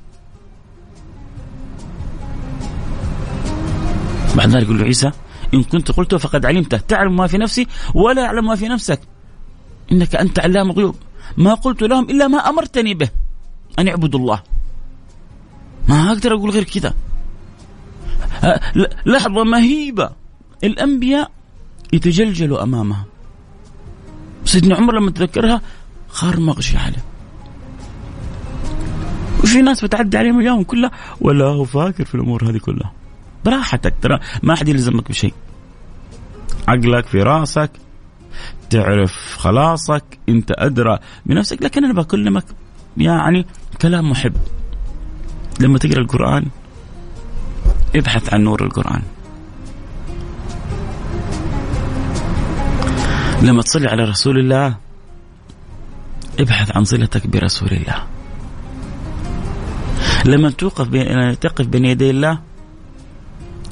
بعد 4.35 4.49
ذلك 4.49 4.63
يقول 4.63 4.83
عيسى 4.83 5.11
إن 5.53 5.63
كنت 5.63 5.91
قلته 5.91 6.17
فقد 6.17 6.45
علمته 6.45 6.77
تعلم 6.77 7.15
ما 7.15 7.27
في 7.27 7.37
نفسي 7.37 7.67
ولا 7.93 8.25
أعلم 8.25 8.45
ما 8.45 8.55
في 8.55 8.67
نفسك. 8.67 8.99
إنك 9.91 10.15
أنت 10.15 10.39
علام 10.39 10.69
الغيوب. 10.71 10.95
ما 11.37 11.53
قلت 11.53 11.81
لهم 11.81 12.09
إلا 12.09 12.27
ما 12.27 12.37
أمرتني 12.37 12.93
به 12.93 13.09
أن 13.79 13.87
يعبدوا 13.87 14.19
الله. 14.19 14.43
ما 15.89 16.11
أقدر 16.11 16.33
أقول 16.33 16.49
غير 16.49 16.63
كذا. 16.63 16.93
لحظة 19.05 19.43
مهيبة. 19.43 20.09
الأنبياء 20.63 21.31
يتجلجلوا 21.93 22.63
أمامها 22.63 23.05
سيدنا 24.45 24.75
عمر 24.75 24.99
لما 24.99 25.11
تذكرها 25.11 25.61
خار 26.09 26.39
مغشي 26.39 26.77
عليه. 26.77 27.03
وفي 29.43 29.61
ناس 29.61 29.85
بتعدي 29.85 30.17
عليهم 30.17 30.39
اليوم 30.39 30.63
كلها 30.63 30.91
ولا 31.21 31.45
هو 31.45 31.63
فاكر 31.63 32.05
في 32.05 32.15
الأمور 32.15 32.49
هذه 32.49 32.57
كلها. 32.57 32.91
براحتك 33.45 33.93
ترى 34.01 34.19
ما 34.43 34.55
حد 34.55 34.67
يلزمك 34.67 35.09
بشيء. 35.09 35.33
عقلك 36.67 37.05
في 37.05 37.23
راسك 37.23 37.71
تعرف 38.69 39.37
خلاصك 39.37 40.03
أنت 40.29 40.51
أدرى 40.51 40.99
بنفسك. 41.25 41.63
لكن 41.63 41.85
أنا 41.85 41.93
بكلمك 41.93 42.45
يعني 42.97 43.45
كلام 43.81 44.09
محب. 44.09 44.33
لما 45.59 45.77
تقرأ 45.77 46.01
القرآن 46.01 46.45
ابحث 47.95 48.33
عن 48.33 48.43
نور 48.43 48.63
القرآن. 48.63 49.01
لما 53.45 53.61
تصلي 53.61 53.87
على 53.87 54.03
رسول 54.03 54.39
الله 54.39 54.77
ابحث 56.39 56.77
عن 56.77 56.83
صلتك 56.83 57.27
برسول 57.27 57.69
الله. 57.69 58.03
لما 60.25 60.49
توقف 60.49 60.87
تقف 61.41 61.67
بين 61.67 61.85
يدي 61.85 62.09
الله 62.09 62.39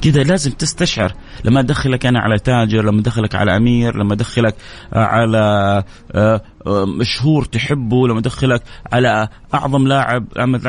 كذا 0.02 0.22
لازم 0.22 0.50
تستشعر. 0.50 1.14
لما 1.44 1.60
أدخلك 1.60 2.06
أنا 2.06 2.20
على 2.20 2.38
تاجر 2.38 2.84
لما 2.84 3.00
أدخلك 3.00 3.34
على 3.34 3.56
أمير 3.56 3.96
لما 3.96 4.12
أدخلك 4.12 4.54
على 4.92 5.38
آه، 6.14 6.42
آه، 6.66 6.84
مشهور 6.84 7.44
تحبه 7.44 8.08
لما 8.08 8.18
أدخلك 8.18 8.62
على 8.92 9.28
أعظم 9.54 9.88
لاعب 9.88 10.26
لما 10.36 10.60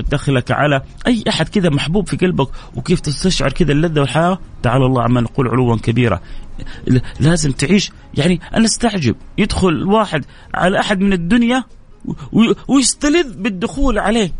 أدخلك 0.00 0.50
على 0.50 0.82
أي 1.06 1.24
أحد 1.28 1.48
كذا 1.48 1.70
محبوب 1.70 2.08
في 2.08 2.16
قلبك 2.16 2.48
وكيف 2.74 3.00
تستشعر 3.00 3.52
كذا 3.52 3.72
اللذة 3.72 4.00
والحياة 4.00 4.38
تعالى 4.62 4.86
الله 4.86 5.02
عما 5.02 5.20
نقول 5.20 5.48
علوا 5.48 5.76
كبيرا 5.76 6.20
لازم 7.20 7.52
تعيش. 7.52 7.92
يعني 8.14 8.40
أنا 8.54 8.64
أستعجب. 8.64 9.16
يدخل 9.38 9.84
واحد 9.84 10.24
على 10.54 10.80
أحد 10.80 11.00
من 11.00 11.12
الدنيا 11.12 11.64
ويستلذ 12.68 13.36
بالدخول 13.36 13.98
عليه. 13.98 14.32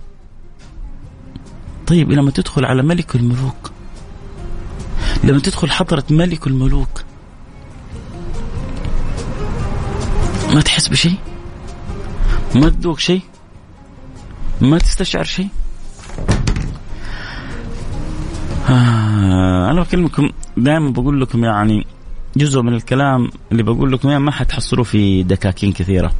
طيب 1.86 2.12
لما 2.12 2.30
تدخل 2.30 2.64
على 2.64 2.82
ملك 2.82 3.16
الملوك. 3.16 3.70
لما 5.24 5.40
تدخل 5.40 5.70
حضرة 5.70 6.04
ملك 6.10 6.46
الملوك. 6.46 7.04
ما 10.54 10.60
تحس 10.60 10.88
بشيء؟ 10.88 11.16
ما 12.54 12.68
تذوق 12.68 12.98
شيء؟ 12.98 13.20
ما 14.60 14.78
تستشعر 14.78 15.24
شيء؟ 15.24 15.48
آه 18.68 19.70
أنا 19.70 19.82
بكلمكم 19.82 20.30
دائما 20.56 20.90
بقول 20.90 21.20
لكم 21.20 21.44
يعني 21.44 21.86
جزء 22.36 22.62
من 22.62 22.74
الكلام 22.74 23.30
اللي 23.52 23.62
بقول 23.62 23.92
لكم 23.92 24.08
يعني 24.08 24.24
ما 24.24 24.30
حتحصلوه 24.30 24.84
في 24.84 25.22
دكاكين 25.22 25.72
كثيرة. 25.72 26.12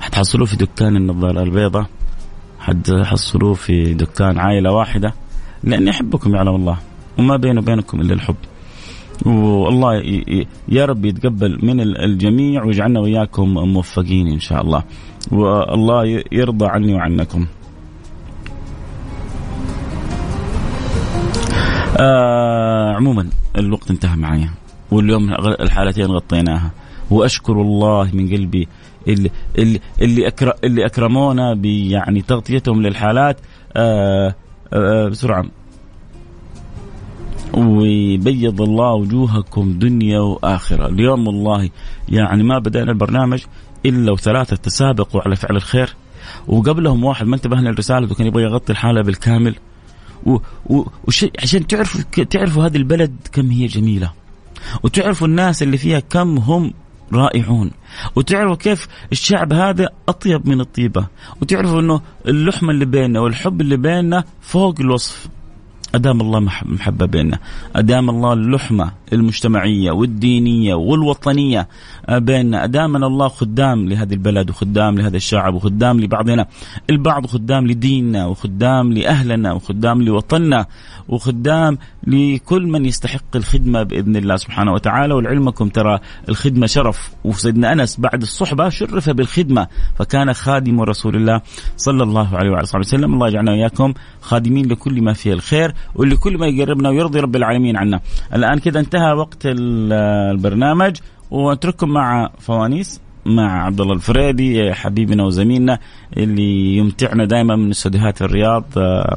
حتحصلوه 0.00 0.46
في 0.46 0.56
دكان 0.56 0.96
النظارة 0.96 1.42
البيضاء 1.42 1.86
حتحصلوه 2.60 3.54
في 3.54 3.94
دكان 3.94 4.38
عائلة 4.38 4.72
واحدة 4.72 5.14
لأني 5.64 5.90
أحبكم 5.90 6.34
يعلم 6.34 6.54
الله 6.54 6.78
وما 7.18 7.36
بيني 7.36 7.58
وبينكم 7.58 8.00
إلا 8.00 8.14
الحب. 8.14 8.36
والله 9.26 10.02
يا 10.68 10.84
رب 10.84 11.04
يتقبل 11.04 11.58
من 11.62 11.80
الجميع 11.80 12.64
ويجعلنا 12.64 13.00
وياكم 13.00 13.48
موفقين 13.48 14.26
إن 14.28 14.40
شاء 14.40 14.62
الله. 14.62 14.82
والله 15.30 16.24
يرضى 16.32 16.66
عني 16.66 16.94
وعنكم. 16.94 17.46
آه 21.96 22.94
عموما 22.96 23.30
الوقت 23.58 23.90
انتهى 23.90 24.16
معي. 24.16 24.48
واليوم 24.90 25.32
الحالتين 25.60 26.06
غطيناها. 26.06 26.70
وأشكر 27.10 27.52
الله 27.52 28.10
من 28.12 28.28
قلبي 28.28 28.68
اللي 29.08 29.30
اللي 29.58 29.80
اللي, 30.02 30.32
اللي 30.64 30.86
أكرمونا 30.86 31.54
بيعني 31.54 32.22
تغطيتهم 32.22 32.82
للحالات 32.82 33.40
آه 33.76 34.34
آه 34.72 35.08
بسرعة. 35.08 35.44
ويبيض 37.54 38.60
الله 38.60 38.94
وجوهكم 38.94 39.78
دنيا 39.78 40.20
وآخرة، 40.20 40.86
اليوم 40.86 41.26
والله 41.26 41.70
يعني 42.08 42.42
ما 42.42 42.58
بدأنا 42.58 42.92
البرنامج 42.92 43.42
إلا 43.86 44.12
وثلاثة 44.12 44.56
تسابقوا 44.56 45.20
على 45.20 45.36
فعل 45.36 45.56
الخير. 45.56 45.94
وقبلهم 46.46 47.04
واحد 47.04 47.26
ما 47.26 47.36
انتبه 47.36 47.56
للرساله 47.56 48.12
وكان 48.12 48.26
يبغى 48.26 48.42
يغطي 48.42 48.72
الحالة 48.72 49.02
بالكامل. 49.02 49.54
و... 50.26 50.38
و... 50.66 50.84
وشي... 51.08 51.30
عشان 51.42 51.66
تعرفوا 51.66 52.00
تعرفوا 52.30 52.66
هذه 52.66 52.76
البلد 52.76 53.16
كم 53.32 53.50
هي 53.50 53.66
جميلة. 53.66 54.12
وتعرفوا 54.82 55.26
الناس 55.26 55.62
اللي 55.62 55.76
فيها 55.78 56.00
كم 56.00 56.38
هم 56.38 56.72
رائعون. 57.12 57.70
وتعرفوا 58.16 58.56
كيف 58.56 58.88
الشعب 59.12 59.52
هذا 59.52 59.88
أطيب 60.08 60.48
من 60.48 60.60
الطيبة. 60.60 61.06
وتعرفوا 61.42 61.80
إنه 61.80 62.00
اللحمه 62.28 62.70
اللي 62.70 62.84
بيننا 62.84 63.20
والحب 63.20 63.60
اللي 63.60 63.76
بيننا 63.76 64.24
فوق 64.40 64.80
الوصف. 64.80 65.28
أدام 65.94 66.20
الله 66.20 66.40
محبة 66.64 67.06
بيننا. 67.06 67.38
أدام 67.76 68.10
الله 68.10 68.32
اللحمة 68.32 68.92
المجتمعية 69.12 69.90
والدينية 69.90 70.74
والوطنية. 70.74 71.68
بيننا 72.10 72.64
أدامنا 72.64 73.06
الله 73.06 73.28
خدام 73.28 73.88
لهذه 73.88 74.12
البلد 74.12 74.50
وخدام 74.50 74.98
لهذا 74.98 75.16
الشعب 75.16 75.54
وخدام 75.54 76.00
لبعضنا. 76.00 76.46
البعض 76.90 77.26
خدام 77.26 77.66
لديننا 77.66 78.26
وخدام 78.26 78.92
لأهلنا 78.92 79.52
وخدام 79.52 80.02
لوطننا 80.02 80.66
وخدام 81.08 81.78
لكل 82.06 82.66
من 82.66 82.86
يستحق 82.86 83.36
الخدمة 83.36 83.82
بإذن 83.82 84.16
الله 84.16 84.36
سبحانه 84.36 84.72
وتعالى. 84.72 85.14
ولعلمكم 85.14 85.68
ترى 85.68 85.98
الخدمة 86.28 86.66
شرف. 86.66 87.10
وسيدنا 87.24 87.72
أنس 87.72 88.00
بعد 88.00 88.22
الصحبة 88.22 88.68
شرف 88.68 89.10
بالخدمة. 89.10 89.66
فكان 89.98 90.32
خادم 90.32 90.80
رسول 90.80 91.16
الله 91.16 91.40
صلى 91.76 92.02
الله 92.02 92.36
عليه 92.36 92.50
وعلى 92.50 92.66
وسلم. 92.74 93.14
الله 93.14 93.28
يجعلنا 93.28 93.52
وإياكم 93.52 93.94
خادمين 94.20 94.68
لكل 94.68 95.02
ما 95.02 95.12
فيه 95.12 95.32
الخير 95.32 95.74
ولكل 95.94 96.38
ما 96.38 96.46
يقربنا 96.46 96.88
ويرضي 96.88 97.20
رب 97.20 97.36
العالمين 97.36 97.76
عنا. 97.76 98.00
الآن 98.34 98.58
كذا 98.58 98.80
انتهى 98.80 98.99
وقت 99.14 99.38
البرنامج 99.44 100.96
ونترككم 101.30 101.88
مع 101.88 102.30
فوانيس 102.38 103.00
مع 103.26 103.64
عبد 103.64 103.80
الله 103.80 103.94
الفريدي 103.94 104.74
حبيبنا 104.74 105.24
وزميلنا 105.24 105.78
اللي 106.16 106.76
يمتعنا 106.76 107.24
دائما 107.24 107.56
من 107.56 107.70
استديوهات 107.70 108.22
الرياض. 108.22 108.64
آه 108.76 109.16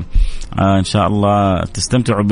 آه 0.60 0.80
إن 0.80 0.84
شاء 0.84 1.08
الله 1.08 1.64
تستمتعوا 1.64 2.24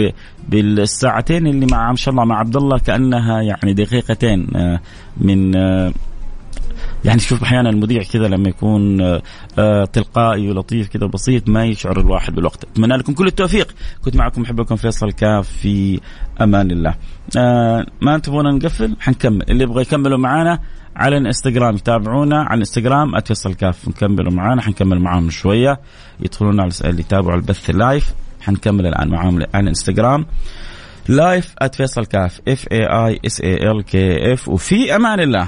بالساعتين 0.49 1.47
اللي 1.47 1.65
مع 1.71 1.91
ان 1.91 1.95
شاء 1.95 2.11
الله 2.11 2.25
مع 2.25 2.39
عبد 2.39 2.55
الله 2.55 2.77
كأنها 2.77 3.41
يعني 3.41 3.73
دقيقتين 3.73 4.47
آه 4.55 4.79
من 5.17 5.55
يعني 7.05 7.19
شوف 7.19 7.43
أحيانا 7.43 7.69
المذيع 7.69 8.03
كذا 8.03 8.27
لما 8.27 8.49
يكون 8.49 9.01
آه 9.59 9.85
تلقائي 9.85 10.49
ولطيف 10.49 10.87
كذا 10.89 11.05
بسيط 11.05 11.49
ما 11.49 11.65
يشعر 11.65 11.99
الواحد 11.99 12.35
بالوقت. 12.35 12.63
أتمنى 12.63 12.97
لكم 12.97 13.13
كل 13.13 13.27
التوفيق. 13.27 13.75
كنت 14.05 14.15
معكم 14.15 14.41
محبكم 14.41 14.75
فيصل 14.75 15.11
كاف 15.11 15.49
في 15.49 15.99
أمان 16.41 16.71
الله. 16.71 16.95
آه 17.37 17.85
ما 18.01 18.17
تبغون 18.17 18.55
نقفل؟ 18.55 18.95
حنكمل. 18.99 19.45
اللي 19.49 19.63
يبغى 19.63 19.81
يكملوا 19.81 20.17
معانا 20.17 20.59
على 20.95 21.17
الإنستغرام 21.17 21.75
يتابعونا 21.75 22.37
على 22.43 22.53
الإنستغرام 22.53 23.15
at 23.15 23.28
فيصل 23.28 23.53
كاف. 23.53 23.87
نكملوا 23.87 24.31
معانا 24.31 24.61
حنكمل 24.61 24.99
معاهم 24.99 25.29
شوية. 25.29 25.79
يدخلون 26.19 26.59
على 26.59 26.71
اللي 26.85 27.01
يتابعوا 27.01 27.35
البث 27.35 27.69
ال 27.69 27.77
live. 27.77 28.13
حنكمل 28.41 28.87
الآن 28.87 29.09
معاهم 29.09 29.35
على 29.53 29.63
الإنستغرام. 29.63 30.25
live 31.07 31.55
@فيصل 31.73 32.05
كاف. 32.05 32.41
F 32.47 32.65
A 32.71 32.85
I 32.85 33.19
S 33.25 33.41
A 33.41 33.71
L 33.71 33.83
K 33.83 34.33
F 34.33 34.49
وفي 34.49 34.95
أمان 34.95 35.19
الله. 35.19 35.47